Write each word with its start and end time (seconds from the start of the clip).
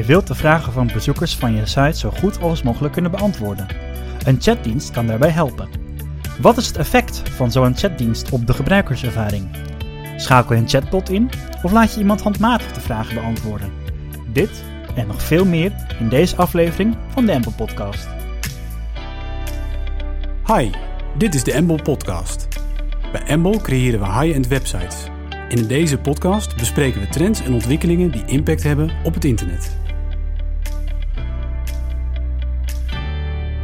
Je 0.00 0.06
wilt 0.06 0.26
de 0.26 0.34
vragen 0.34 0.72
van 0.72 0.90
bezoekers 0.92 1.36
van 1.36 1.54
je 1.54 1.66
site 1.66 1.98
zo 1.98 2.10
goed 2.10 2.40
als 2.40 2.62
mogelijk 2.62 2.92
kunnen 2.92 3.10
beantwoorden. 3.10 3.66
Een 4.24 4.40
chatdienst 4.40 4.90
kan 4.90 5.06
daarbij 5.06 5.30
helpen. 5.30 5.68
Wat 6.40 6.56
is 6.56 6.66
het 6.66 6.76
effect 6.76 7.22
van 7.28 7.52
zo'n 7.52 7.76
chatdienst 7.76 8.30
op 8.30 8.46
de 8.46 8.52
gebruikerservaring? 8.52 9.48
Schakel 10.16 10.54
je 10.54 10.60
een 10.60 10.68
chatbot 10.68 11.10
in 11.10 11.30
of 11.62 11.72
laat 11.72 11.94
je 11.94 12.00
iemand 12.00 12.20
handmatig 12.20 12.72
de 12.72 12.80
vragen 12.80 13.14
beantwoorden? 13.14 13.72
Dit 14.32 14.64
en 14.94 15.06
nog 15.06 15.22
veel 15.22 15.44
meer 15.44 15.72
in 15.98 16.08
deze 16.08 16.36
aflevering 16.36 16.96
van 17.08 17.26
de 17.26 17.32
Empel 17.32 17.52
Podcast. 17.56 18.08
Hi, 20.46 20.70
dit 21.18 21.34
is 21.34 21.44
de 21.44 21.52
Embol 21.52 21.82
Podcast. 21.82 22.48
Bij 23.12 23.22
Embol 23.22 23.60
creëren 23.60 24.00
we 24.00 24.06
high-end 24.06 24.48
websites. 24.48 25.04
In 25.48 25.66
deze 25.66 25.98
podcast 25.98 26.56
bespreken 26.56 27.00
we 27.00 27.08
trends 27.08 27.42
en 27.42 27.52
ontwikkelingen 27.52 28.10
die 28.10 28.24
impact 28.24 28.62
hebben 28.62 28.90
op 29.04 29.14
het 29.14 29.24
internet. 29.24 29.79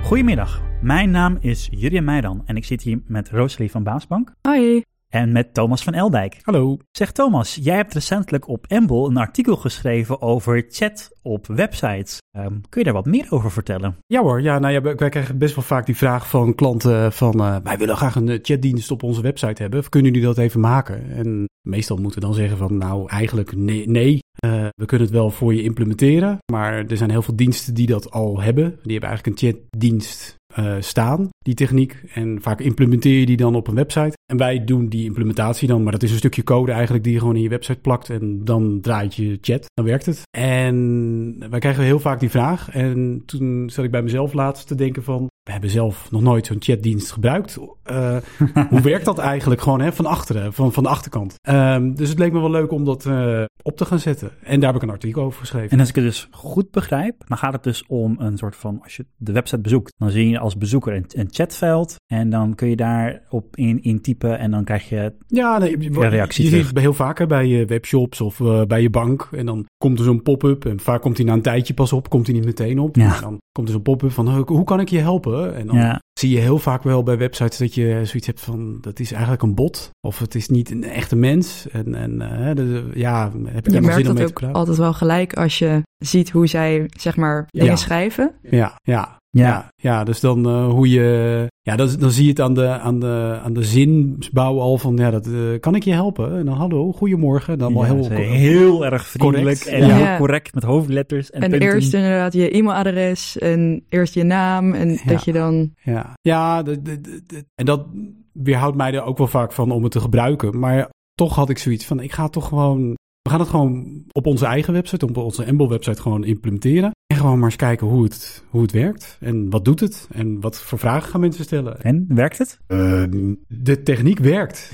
Goedemiddag, 0.06 0.62
mijn 0.80 1.10
naam 1.10 1.36
is 1.40 1.68
Jurjen 1.70 2.04
Meidan 2.04 2.42
en 2.44 2.56
ik 2.56 2.64
zit 2.64 2.82
hier 2.82 3.00
met 3.06 3.30
Rosalie 3.30 3.70
van 3.70 3.82
Baasbank 3.82 4.32
Hoi. 4.42 4.82
En 5.16 5.32
met 5.32 5.54
Thomas 5.54 5.82
van 5.82 5.94
Eldijk. 5.94 6.38
Hallo. 6.42 6.78
Zeg 6.90 7.12
Thomas, 7.12 7.58
jij 7.62 7.76
hebt 7.76 7.94
recentelijk 7.94 8.48
op 8.48 8.64
Embol 8.68 9.08
een 9.08 9.16
artikel 9.16 9.56
geschreven 9.56 10.22
over 10.22 10.64
chat 10.68 11.10
op 11.22 11.46
websites. 11.46 12.18
Ehm, 12.30 12.52
kun 12.68 12.80
je 12.80 12.84
daar 12.84 12.92
wat 12.92 13.06
meer 13.06 13.26
over 13.30 13.50
vertellen? 13.50 13.96
Ja 14.06 14.22
hoor, 14.22 14.42
ja, 14.42 14.58
nou 14.58 14.72
ja, 14.72 14.80
wij 14.80 15.08
krijgen 15.08 15.38
best 15.38 15.54
wel 15.54 15.64
vaak 15.64 15.86
die 15.86 15.96
vraag 15.96 16.28
van 16.28 16.54
klanten 16.54 17.12
van... 17.12 17.40
eh, 17.40 17.56
wij 17.62 17.78
willen 17.78 17.96
graag 17.96 18.14
een 18.14 18.28
eh, 18.28 18.38
chatdienst 18.42 18.90
op 18.90 19.02
onze 19.02 19.22
website 19.22 19.62
hebben. 19.62 19.88
Kunnen 19.88 20.12
jullie 20.12 20.26
dat 20.26 20.38
even 20.38 20.60
maken? 20.60 21.10
En 21.10 21.48
meestal 21.68 21.96
moeten 21.96 22.20
we 22.20 22.26
dan 22.26 22.34
zeggen 22.34 22.56
van 22.56 22.78
nou 22.78 23.08
eigenlijk 23.08 23.56
nee. 23.56 23.88
nee. 23.88 24.18
Eh, 24.36 24.66
we 24.74 24.84
kunnen 24.84 25.06
het 25.06 25.16
wel 25.16 25.30
voor 25.30 25.54
je 25.54 25.62
implementeren, 25.62 26.38
maar 26.52 26.86
er 26.86 26.96
zijn 26.96 27.10
heel 27.10 27.22
veel 27.22 27.36
diensten 27.36 27.74
die 27.74 27.86
dat 27.86 28.10
al 28.10 28.40
hebben. 28.40 28.78
Die 28.82 28.92
hebben 28.92 29.08
eigenlijk 29.08 29.42
een 29.42 29.48
chatdienst 29.48 30.36
eh, 30.56 30.76
staan, 30.78 31.28
die 31.38 31.54
techniek. 31.54 32.02
En 32.14 32.38
vaak 32.42 32.60
implementeer 32.60 33.18
je 33.18 33.26
die 33.26 33.36
dan 33.36 33.54
op 33.54 33.68
een 33.68 33.74
website. 33.74 34.16
En 34.26 34.36
wij 34.36 34.64
doen 34.64 34.88
die 34.88 35.04
implementatie 35.04 35.68
dan, 35.68 35.82
maar 35.82 35.92
dat 35.92 36.02
is 36.02 36.10
een 36.10 36.16
stukje 36.16 36.42
code 36.42 36.72
eigenlijk 36.72 37.04
die 37.04 37.12
je 37.12 37.18
gewoon 37.18 37.36
in 37.36 37.42
je 37.42 37.48
website 37.48 37.80
plakt. 37.80 38.10
En 38.10 38.44
dan 38.44 38.80
draait 38.80 39.14
je 39.14 39.38
chat, 39.40 39.64
dan 39.74 39.84
werkt 39.84 40.06
het. 40.06 40.22
En 40.38 41.36
wij 41.50 41.58
krijgen 41.58 41.84
heel 41.84 42.00
vaak 42.00 42.20
die 42.20 42.30
vraag. 42.30 42.70
En 42.70 43.22
toen 43.26 43.70
zat 43.70 43.84
ik 43.84 43.90
bij 43.90 44.02
mezelf 44.02 44.32
laatst 44.32 44.66
te 44.66 44.74
denken 44.74 45.02
van, 45.02 45.28
we 45.46 45.52
hebben 45.52 45.70
zelf 45.70 46.10
nog 46.10 46.22
nooit 46.22 46.46
zo'n 46.46 46.56
chatdienst 46.60 47.10
gebruikt. 47.12 47.58
Eh, 47.82 48.16
hoe 48.70 48.80
werkt 48.80 49.04
dat 49.04 49.18
eigenlijk 49.18 49.60
gewoon 49.60 49.80
hè, 49.80 49.92
van 49.92 50.06
achteren, 50.06 50.52
van, 50.52 50.72
van 50.72 50.82
de 50.82 50.88
achterkant? 50.88 51.34
Ehm, 51.40 51.94
dus 51.94 52.08
het 52.08 52.18
leek 52.18 52.32
me 52.32 52.40
wel 52.40 52.50
leuk 52.50 52.70
om 52.72 52.84
dat 52.84 53.06
eh, 53.06 53.42
op 53.62 53.76
te 53.76 53.84
gaan 53.84 53.98
zetten. 53.98 54.30
En 54.42 54.60
daar 54.60 54.72
heb 54.72 54.82
ik 54.82 54.88
een 54.88 54.94
artikel 54.94 55.22
over 55.22 55.40
geschreven. 55.40 55.70
En 55.70 55.80
als 55.80 55.88
ik 55.88 55.94
het 55.94 56.04
dus 56.04 56.28
goed 56.30 56.70
begrijp, 56.70 57.22
dan 57.26 57.38
gaat 57.38 57.52
het 57.52 57.62
dus 57.62 57.84
om 57.86 58.14
een 58.18 58.36
soort 58.38 58.56
van, 58.56 58.78
als 58.82 58.96
je 58.96 59.06
de 59.16 59.32
website 59.32 59.60
bezoekt, 59.60 59.92
dan 59.96 60.10
zie 60.10 60.28
je 60.28 60.38
als 60.38 60.56
bezoeker 60.56 60.94
een, 60.94 61.04
een 61.08 61.28
chatveld 61.30 61.94
en 62.12 62.30
dan 62.30 62.54
kun 62.54 62.68
je 62.68 62.76
daarop 62.76 63.56
in, 63.56 63.82
in 63.82 64.00
typen 64.00 64.38
en 64.38 64.50
dan 64.50 64.64
krijg 64.64 64.88
je 64.88 65.12
Ja, 65.26 65.58
nee, 65.58 65.80
je, 65.80 66.08
reactie 66.08 66.48
ziet 66.48 66.66
het 66.66 66.78
heel 66.78 66.94
vaak 66.94 67.18
hè, 67.18 67.26
bij 67.26 67.46
je 67.46 67.64
webshops 67.64 68.20
of 68.20 68.40
eh, 68.40 68.62
bij 68.62 68.82
je 68.82 68.90
bank. 68.90 69.28
En 69.32 69.46
dan 69.46 69.66
komt 69.78 69.98
er 69.98 70.04
zo'n 70.04 70.22
pop-up. 70.22 70.64
En 70.64 70.80
vaak 70.80 71.00
komt 71.02 71.16
hij 71.16 71.26
na 71.26 71.32
een 71.32 71.42
tijdje 71.42 71.74
pas 71.74 71.92
op, 71.92 72.08
komt 72.08 72.26
hij 72.26 72.34
niet 72.36 72.44
meteen 72.44 72.78
op. 72.78 72.96
Ja. 72.96 73.14
En 73.14 73.20
dan 73.20 73.38
komt 73.52 73.66
er 73.68 73.74
zo'n 73.74 73.82
pop-up 73.82 74.10
van, 74.12 74.28
"Hoe- 74.34 74.44
hoe 74.46 74.64
kan 74.64 74.80
ik 74.80 74.88
je 74.88 74.98
helpen? 74.98 75.35
En 75.44 75.66
dan 75.66 75.76
Ja. 75.76 76.00
zie 76.18 76.30
je 76.30 76.38
heel 76.40 76.58
vaak 76.58 76.82
wel 76.82 77.02
bij 77.02 77.18
websites 77.18 77.58
dat 77.58 77.74
je 77.74 78.00
zoiets 78.04 78.26
hebt 78.26 78.40
van, 78.40 78.78
dat 78.80 78.98
is 78.98 79.12
eigenlijk 79.12 79.42
een 79.42 79.54
bot. 79.54 79.90
Of 80.00 80.18
het 80.18 80.34
is 80.34 80.48
niet 80.48 80.70
een 80.70 80.84
echte 80.84 81.16
mens. 81.16 81.68
En, 81.68 81.94
en 81.94 82.20
eh, 82.22 82.54
de- 82.54 82.90
ja, 82.94 83.30
heb 83.44 83.66
ik 83.66 83.70
Je 83.70 83.76
er 83.76 83.82
nog 83.82 83.92
zin 83.92 83.94
merkt 83.94 83.96
om 83.96 84.02
dat 84.04 84.14
mee 84.14 84.14
te 84.14 84.22
ook 84.30 84.32
praten? 84.38 84.56
altijd 84.56 84.76
wel 84.76 84.92
gelijk 84.92 85.32
als 85.34 85.58
je 85.58 85.82
ziet 85.96 86.30
hoe 86.30 86.46
zij, 86.46 86.84
zeg 86.98 87.16
maar, 87.16 87.46
dingen 87.50 87.66
Ja. 87.70 87.76
schrijven. 87.76 88.32
Ja, 88.42 88.78
ja. 88.82 89.16
Ja. 89.38 89.44
Ja, 89.46 89.72
ja, 89.76 90.04
dus 90.04 90.20
dan 90.20 90.46
eh, 90.46 90.68
hoe 90.68 90.90
je. 90.90 91.46
Ja, 91.60 91.76
dat, 91.76 91.96
dan 92.00 92.10
zie 92.10 92.22
je 92.24 92.28
het 92.30 92.40
aan 92.40 92.54
de, 92.54 92.66
aan 92.68 92.98
de, 93.00 93.38
aan 93.44 93.52
de 93.52 93.62
zinbouw 93.62 94.60
al 94.60 94.78
van. 94.78 94.96
Ja, 94.96 95.10
dat, 95.10 95.26
eh, 95.26 95.32
kan 95.60 95.74
ik 95.74 95.82
je 95.84 95.92
helpen? 95.92 96.36
En 96.38 96.44
dan 96.44 96.54
hallo, 96.54 96.92
goedemorgen. 96.92 97.58
Dan 97.58 97.74
wel 97.74 97.82
Ja, 97.84 97.92
heel, 98.10 98.30
heel 98.32 98.84
erg 98.86 99.06
vriendelijk 99.06 99.58
correct. 99.60 99.80
en 99.82 99.88
Ja. 99.88 99.94
heel 100.06 100.16
correct 100.18 100.54
met 100.54 100.62
hoofdletters 100.62 101.30
en, 101.30 101.42
En 101.42 101.50
punten. 101.50 101.68
eerst 101.68 101.94
inderdaad 101.94 102.32
je 102.32 102.50
e-mailadres 102.50 103.38
en 103.38 103.84
eerst 103.88 104.14
je 104.14 104.22
naam. 104.22 104.72
En 104.72 104.88
Ja. 104.90 104.98
dat 105.06 105.24
je 105.24 105.32
dan... 105.32 105.70
Ja, 105.82 106.14
ja 106.20 106.62
de, 106.62 106.82
de, 106.82 107.00
de- 107.00 107.22
de- 107.26 107.44
en 107.54 107.64
dat 107.66 107.86
weerhoudt 108.32 108.76
mij 108.76 108.92
er 108.94 109.02
ook 109.02 109.18
wel 109.18 109.26
vaak 109.26 109.52
van 109.52 109.70
om 109.70 109.82
het 109.82 109.92
te 109.92 110.00
gebruiken. 110.00 110.58
Maar 110.58 110.88
toch 111.14 111.34
had 111.34 111.50
ik 111.50 111.58
zoiets 111.58 111.84
van: 111.84 112.00
ik 112.00 112.12
ga 112.12 112.28
toch 112.28 112.48
gewoon. 112.48 112.94
We 113.22 113.30
gaan 113.30 113.40
het 113.40 113.48
gewoon 113.48 114.02
op 114.12 114.26
onze 114.26 114.46
eigen 114.46 114.72
website, 114.72 115.06
op 115.06 115.16
onze 115.16 115.44
Embol-website 115.44 116.02
gewoon 116.02 116.24
implementeren. 116.24 116.90
En 117.16 117.22
gewoon 117.22 117.38
maar 117.38 117.48
eens 117.48 117.56
kijken 117.56 117.86
hoe 117.86 118.02
het, 118.04 118.44
hoe 118.50 118.62
het 118.62 118.72
werkt. 118.72 119.16
En 119.20 119.50
wat 119.50 119.64
doet 119.64 119.80
het? 119.80 120.08
En 120.12 120.40
wat 120.40 120.60
voor 120.60 120.78
vragen 120.78 121.10
gaan 121.10 121.20
mensen 121.20 121.44
stellen? 121.44 121.80
En, 121.82 122.04
werkt 122.08 122.38
het? 122.38 122.58
Eh, 122.66 123.04
de 123.48 123.82
techniek 123.82 124.18
werkt. 124.18 124.70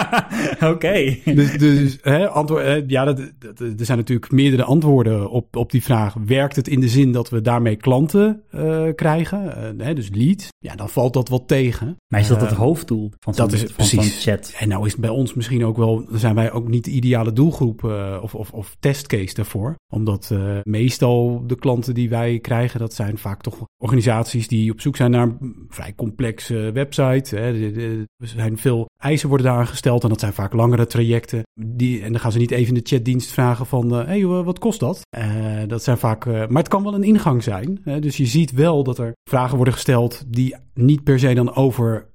Oké. 0.72 1.16
Dus, 1.24 1.58
dus 1.58 1.98
hè, 2.02 2.28
antwoord, 2.28 2.64
hè, 2.64 2.82
ja, 2.86 3.04
dat, 3.04 3.16
dat- 3.38 3.60
er 3.60 3.84
zijn 3.84 3.98
natuurlijk 3.98 4.32
meerdere 4.32 4.62
antwoorden 4.64 5.30
op, 5.30 5.56
op 5.56 5.70
die 5.70 5.82
vraag. 5.82 6.14
Werkt 6.26 6.56
het 6.56 6.68
in 6.68 6.80
de 6.80 6.88
zin 6.88 7.12
dat 7.12 7.30
we 7.30 7.40
daarmee 7.40 7.76
klanten 7.76 8.42
eh, 8.50 8.84
krijgen? 8.94 9.56
Eh, 9.56 9.86
hè, 9.86 9.94
dus 9.94 10.08
leads. 10.12 10.48
Ja, 10.58 10.74
dan 10.76 10.88
valt 10.88 11.12
dat 11.12 11.28
wat 11.28 11.48
tegen. 11.48 11.96
Maar 12.08 12.20
is 12.20 12.28
dat 12.28 12.40
het 12.40 12.50
Eh, 12.50 12.56
hoofddoel 12.58 13.12
van 13.20 13.34
zo'n 13.34 13.44
dat 13.44 13.54
is 13.54 13.60
het, 13.62 13.72
van 13.72 13.86
precies. 13.86 14.22
chat? 14.24 14.54
En 14.58 14.68
nou 14.68 14.86
is 14.86 14.92
het 14.92 15.00
bij 15.00 15.10
ons 15.10 15.34
misschien 15.34 15.64
ook 15.64 15.76
wel, 15.76 16.06
zijn 16.12 16.34
wij 16.34 16.52
ook 16.52 16.68
niet 16.68 16.84
de 16.84 16.90
ideale 16.90 17.32
doelgroep 17.32 17.84
eh, 17.84 18.18
of, 18.22 18.34
of, 18.34 18.50
of 18.52 18.76
testcase 18.80 19.34
daarvoor. 19.34 19.74
Omdat 19.92 20.28
eh, 20.32 20.56
meestal 20.62 21.42
de 21.46 21.56
die 21.84 22.08
wij 22.08 22.38
krijgen, 22.38 22.80
dat 22.80 22.94
zijn 22.94 23.18
vaak 23.18 23.40
toch 23.40 23.64
organisaties 23.82 24.48
die 24.48 24.72
op 24.72 24.80
zoek 24.80 24.96
zijn 24.96 25.10
naar 25.10 25.22
een 25.22 25.66
vrij 25.68 25.94
complexe 25.94 26.70
website. 26.72 27.36
Er 27.36 28.28
zijn 28.28 28.58
veel 28.58 28.86
eisen 29.02 29.28
worden 29.28 29.46
daar 29.46 29.66
gesteld 29.66 30.02
en 30.02 30.08
dat 30.08 30.20
zijn 30.20 30.32
vaak 30.32 30.52
langere 30.52 30.86
trajecten. 30.86 31.42
Die, 31.60 32.02
en 32.02 32.12
dan 32.12 32.20
gaan 32.20 32.32
ze 32.32 32.38
niet 32.38 32.50
even 32.50 32.74
in 32.74 32.82
de 32.82 32.88
chatdienst 32.88 33.32
vragen 33.32 33.66
van, 33.66 33.92
hé, 33.92 34.04
hey, 34.04 34.22
eh, 34.22 34.44
wat 34.44 34.58
kost 34.58 34.80
dat? 34.80 35.00
Eh, 35.10 35.62
dat 35.66 35.82
zijn 35.82 35.98
vaak, 35.98 36.26
eh, 36.26 36.32
maar 36.32 36.62
het 36.62 36.68
kan 36.68 36.82
wel 36.82 36.94
een 36.94 37.02
ingang 37.02 37.42
zijn. 37.42 37.80
Hè. 37.82 38.00
Dus 38.00 38.16
je 38.16 38.26
ziet 38.26 38.50
wel 38.50 38.84
dat 38.84 38.98
er 38.98 39.12
vragen 39.30 39.56
worden 39.56 39.74
gesteld 39.74 40.24
die 40.26 40.56
niet 40.74 41.04
per 41.04 41.18
se 41.18 41.34
dan 41.34 41.54
over 41.54 42.06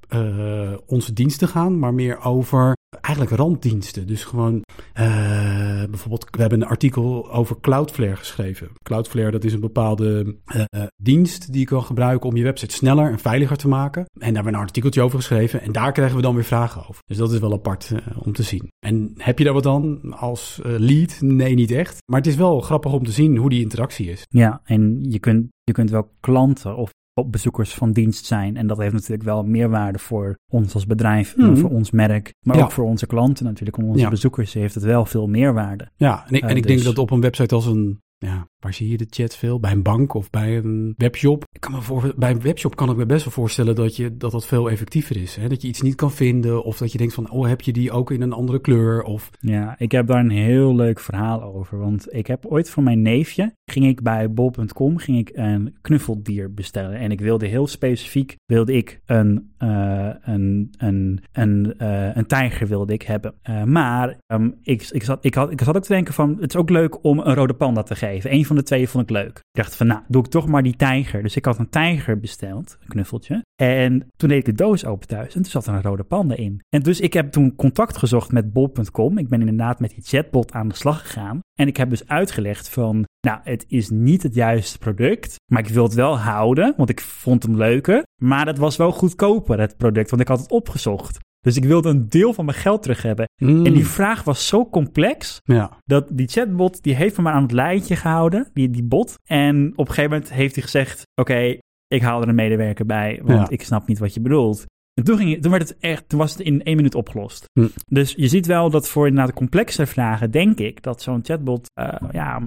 onze 0.86 1.14
diensten 1.14 1.48
gaan, 1.48 1.80
maar 1.80 1.94
meer 1.94 2.24
over 2.24 2.74
eigenlijk 3.04 3.36
randdiensten. 3.36 4.08
Dus 4.08 4.24
gewoon 4.24 4.62
eh, 4.94 5.84
bijvoorbeeld, 5.90 6.28
we 6.32 6.42
hebben 6.42 6.62
een 6.62 6.68
artikel 6.68 7.32
over 7.32 7.60
Cloudflare 7.62 8.16
geschreven. 8.16 8.70
Cloudflare, 8.84 9.32
dat 9.32 9.44
is 9.44 9.54
een 9.54 9.60
bepaalde 9.60 10.36
eh, 10.46 10.64
eh, 10.68 10.84
dienst 10.96 11.52
die 11.52 11.60
je 11.60 11.68
kan 11.68 11.84
gebruiken 11.84 12.30
om 12.30 12.36
je 12.36 12.44
website 12.44 12.76
sneller 12.76 13.12
en 13.12 13.20
veiliger 13.20 13.58
te 13.58 13.68
maken. 13.68 14.02
En 14.02 14.20
daar 14.20 14.34
hebben 14.34 14.52
we 14.52 14.58
een 14.58 14.66
artikeltje 14.66 15.02
over 15.02 15.18
geschreven 15.18 15.62
en 15.62 15.72
daar 15.72 15.92
krijgen 15.92 16.16
we 16.16 16.22
dan 16.22 16.36
weer 16.36 16.44
vragen 16.44 16.82
over. 16.82 17.02
Dus 17.06 17.18
dat 17.18 17.32
is 17.32 17.40
wel 17.40 17.54
apart 17.54 17.92
om 18.20 18.34
te 18.34 18.44
zien. 18.44 18.68
En 18.86 19.12
heb 19.18 19.38
je 19.38 19.44
daar 19.44 19.54
wat 19.54 19.66
aan 19.66 20.14
als 20.14 20.60
lead? 20.64 21.22
Nee, 21.22 21.54
niet 21.54 21.72
echt. 21.72 21.98
Maar 22.06 22.20
het 22.20 22.30
is 22.30 22.36
wel 22.36 22.62
grappig 22.62 22.94
om 22.94 23.04
te 23.04 23.12
zien 23.12 23.38
hoe 23.38 23.50
die 23.50 23.62
interactie 23.62 24.10
is. 24.10 24.26
Ja, 24.30 24.62
en 24.64 24.98
je 25.02 25.20
kunt, 25.20 25.48
je 25.64 25.74
kunt 25.74 25.90
wel 25.90 26.12
klanten 26.20 26.76
of 26.76 26.92
bezoekers 27.26 27.74
van 27.74 27.92
dienst 27.92 28.26
zijn. 28.26 28.58
En 28.58 28.68
dat 28.68 28.78
heeft 28.78 28.94
natuurlijk 28.94 29.24
wel 29.24 29.44
meerwaarde 29.44 30.00
voor 30.00 30.38
ons 30.52 30.74
als 30.74 30.86
bedrijf, 30.86 31.36
en 31.38 31.46
Mhm. 31.52 31.56
voor 31.60 31.70
ons 31.70 31.92
merk. 31.92 32.34
Maar 32.42 32.58
Ja. 32.58 32.64
ook 32.64 32.72
voor 32.72 32.86
onze 32.86 33.06
klanten 33.08 33.46
natuurlijk. 33.46 33.78
Om 33.78 33.86
onze 33.88 34.00
Ja. 34.00 34.10
bezoekers 34.10 34.54
heeft 34.54 34.76
het 34.76 34.84
wel 34.84 35.06
veel 35.06 35.28
meerwaarde. 35.28 35.90
Ja, 35.96 36.26
en 36.28 36.36
ik, 36.36 36.44
Eh, 36.44 36.50
en 36.50 36.56
ik 36.56 36.64
denk 36.68 36.78
dus- 36.78 36.88
dat 36.88 36.98
op 36.98 37.12
een 37.12 37.22
website 37.22 37.56
als 37.56 37.66
een, 37.66 38.02
ja, 38.18 38.48
waar 38.64 38.74
zie 38.74 38.90
je 38.90 38.98
de 38.98 39.08
chat 39.10 39.36
veel? 39.36 39.60
Bij 39.60 39.72
een 39.72 39.82
bank 39.82 40.14
of 40.14 40.30
bij 40.30 40.58
een 40.58 40.94
webshop. 40.98 41.46
Ik 41.52 41.62
kan 41.62 41.72
me 41.72 41.82
voor, 41.82 42.14
bij 42.18 42.32
een 42.32 42.42
webshop 42.42 42.76
kan 42.76 42.90
ik 42.90 42.96
me 42.96 43.06
best 43.06 43.24
wel 43.24 43.34
voorstellen 43.34 43.76
dat, 43.76 43.96
je, 43.96 44.18
dat 44.18 44.32
dat 44.32 44.46
veel 44.46 44.70
effectiever 44.70 45.18
is. 45.18 45.36
Hè? 45.36 45.48
Dat 45.48 45.62
je 45.62 45.68
iets 45.68 45.82
niet 45.82 45.96
kan 45.96 46.12
vinden 46.12 46.64
of 46.64 46.78
dat 46.78 46.92
je 46.92 46.98
denkt 46.98 47.14
van, 47.14 47.30
oh, 47.30 47.48
heb 47.48 47.62
je 47.62 47.74
die 47.74 47.92
ook 47.92 48.12
in 48.12 48.22
een 48.22 48.34
andere 48.34 48.62
kleur? 48.62 49.04
Of, 49.04 49.30
Ja, 49.40 49.76
ik 49.78 49.92
heb 49.92 50.08
daar 50.08 50.20
een 50.20 50.30
heel 50.30 50.76
leuk 50.76 51.00
verhaal 51.00 51.44
over. 51.44 51.80
Want 51.80 52.14
ik 52.14 52.28
heb 52.28 52.46
ooit 52.46 52.70
voor 52.70 52.84
mijn 52.84 53.02
neefje, 53.02 53.54
ging 53.66 53.86
ik 53.86 54.02
bij 54.02 54.32
bol.com, 54.32 54.98
ging 54.98 55.18
ik 55.18 55.32
een 55.34 55.78
knuffeldier 55.82 56.54
bestellen. 56.54 57.00
En 57.00 57.12
ik 57.12 57.20
wilde 57.20 57.48
heel 57.48 57.68
specifiek, 57.68 58.36
wilde 58.46 58.74
ik 58.74 59.02
een, 59.06 59.54
eh, 59.58 60.10
een, 60.22 60.74
een, 60.78 61.24
een, 61.32 61.74
eh, 61.78 62.16
een 62.16 62.26
tijger 62.26 62.68
wilde 62.68 62.94
ik 62.94 63.02
hebben. 63.02 63.34
Eh, 63.42 63.64
maar 63.64 64.18
ehm, 64.28 64.50
ik, 64.62 64.88
ik, 64.92 65.04
zat, 65.04 65.26
ik, 65.26 65.34
had, 65.34 65.52
ik 65.52 65.62
zat 65.62 65.76
ook 65.76 65.84
te 65.84 65.94
denken 65.94 66.14
van, 66.14 66.38
het 66.40 66.54
is 66.54 66.60
ook 66.60 66.70
leuk 66.70 67.04
om 67.04 67.20
een 67.20 67.34
rode 67.34 67.54
panda 67.54 67.84
te 67.84 67.96
geven. 67.96 68.34
Eén 68.34 68.46
van 68.46 68.53
de 68.56 68.64
twee 68.64 68.90
vond 68.90 69.04
ik 69.04 69.10
leuk. 69.10 69.38
Ik 69.38 69.62
dacht 69.62 69.76
van, 69.76 69.88
nou, 69.88 70.02
doe 70.08 70.24
ik 70.24 70.30
toch 70.30 70.48
maar 70.48 70.64
die 70.64 70.76
tijger. 70.76 71.24
Dus 71.24 71.36
ik 71.36 71.46
had 71.46 71.60
een 71.60 71.70
tijger 71.70 72.20
besteld, 72.20 72.78
een 72.82 72.88
knuffeltje. 72.88 73.44
En 73.56 74.08
toen 74.16 74.30
deed 74.30 74.38
ik 74.38 74.46
de 74.46 74.64
doos 74.64 74.86
open 74.86 75.08
thuis 75.08 75.36
en 75.36 75.42
toen 75.42 75.52
zat 75.52 75.68
er 75.68 75.74
een 75.74 75.82
rode 75.82 76.04
panda 76.04 76.36
in. 76.36 76.62
En 76.70 76.82
dus 76.82 77.00
ik 77.00 77.14
heb 77.14 77.32
toen 77.32 77.56
contact 77.56 77.98
gezocht 77.98 78.32
met 78.32 78.54
bol.com. 78.54 79.18
Ik 79.18 79.30
ben 79.30 79.40
inderdaad 79.40 79.80
met 79.80 79.90
die 79.90 80.04
chatbot 80.04 80.52
aan 80.52 80.68
de 80.68 80.76
slag 80.76 81.02
gegaan. 81.02 81.40
En 81.60 81.68
ik 81.68 81.78
heb 81.78 81.90
dus 81.90 82.08
uitgelegd 82.08 82.70
van, 82.70 83.06
nou, 83.28 83.40
het 83.44 83.66
is 83.68 83.90
niet 83.90 84.24
het 84.24 84.36
juiste 84.36 84.78
product, 84.78 85.36
maar 85.52 85.62
ik 85.62 85.74
wil 85.74 85.84
het 85.84 85.94
wel 85.94 86.18
houden, 86.18 86.74
want 86.78 86.90
ik 86.90 87.02
vond 87.02 87.44
hem 87.44 87.58
leuker. 87.58 88.04
Maar 88.22 88.48
het 88.48 88.58
was 88.58 88.76
wel 88.76 88.92
goedkoper, 88.92 89.60
het 89.60 89.78
product, 89.78 90.10
want 90.10 90.22
ik 90.22 90.28
had 90.28 90.40
het 90.40 90.52
opgezocht. 90.52 91.20
Dus 91.44 91.56
ik 91.56 91.66
wilde 91.66 91.90
een 91.90 92.10
deel 92.10 92.34
van 92.34 92.46
mijn 92.46 92.58
geld 92.58 92.82
terug 92.82 93.02
hebben. 93.02 93.30
Mm. 93.38 93.66
En 93.66 93.74
die 93.74 93.88
vraag 93.88 94.24
was 94.24 94.48
zo 94.48 94.70
complex 94.70 95.40
Ja, 95.44 95.78
dat 95.86 96.08
die 96.12 96.28
chatbot, 96.28 96.84
die 96.84 96.96
heeft 96.96 97.18
me 97.18 97.24
maar 97.24 97.34
aan 97.34 97.42
het 97.42 97.52
lijntje 97.52 97.96
gehouden, 97.96 98.50
die, 98.54 98.70
die 98.70 98.84
bot. 98.84 99.16
En 99.24 99.72
op 99.76 99.88
een 99.88 99.94
gegeven 99.94 100.12
moment 100.12 100.34
heeft 100.34 100.56
hij 100.56 100.64
gezegd, 100.64 101.02
oké, 101.16 101.58
ik 101.88 102.02
haal 102.02 102.22
er 102.22 102.28
een 102.28 102.36
medewerker 102.36 102.86
bij, 102.86 103.20
want 103.24 103.40
Ja. 103.40 103.50
ik 103.50 103.64
snap 103.64 103.88
niet 103.88 104.00
wat 104.00 104.14
je 104.14 104.22
bedoelt. 104.22 104.66
En 104.94 105.04
toen, 105.04 105.18
ging, 105.18 105.42
toen, 105.42 105.52
werd 105.52 105.70
het 105.70 105.78
echt, 105.80 106.10
toen 106.10 106.20
was 106.20 106.32
het 106.32 106.40
in 106.42 106.64
één 106.64 106.76
minuut 106.76 106.96
opgelost. 106.96 107.46
Hm. 107.54 107.68
Dus 107.88 108.14
je 108.18 108.28
ziet 108.28 108.46
wel 108.46 108.70
dat 108.70 108.88
voor 108.90 109.08
inderdaad 109.08 109.34
complexe 109.34 109.86
vragen, 109.86 110.32
denk 110.32 110.60
ik, 110.60 110.84
dat 110.84 111.02
zo'n 111.02 111.20
chatbot 111.24 111.70
eh, 111.74 111.94
ja, 112.12 112.42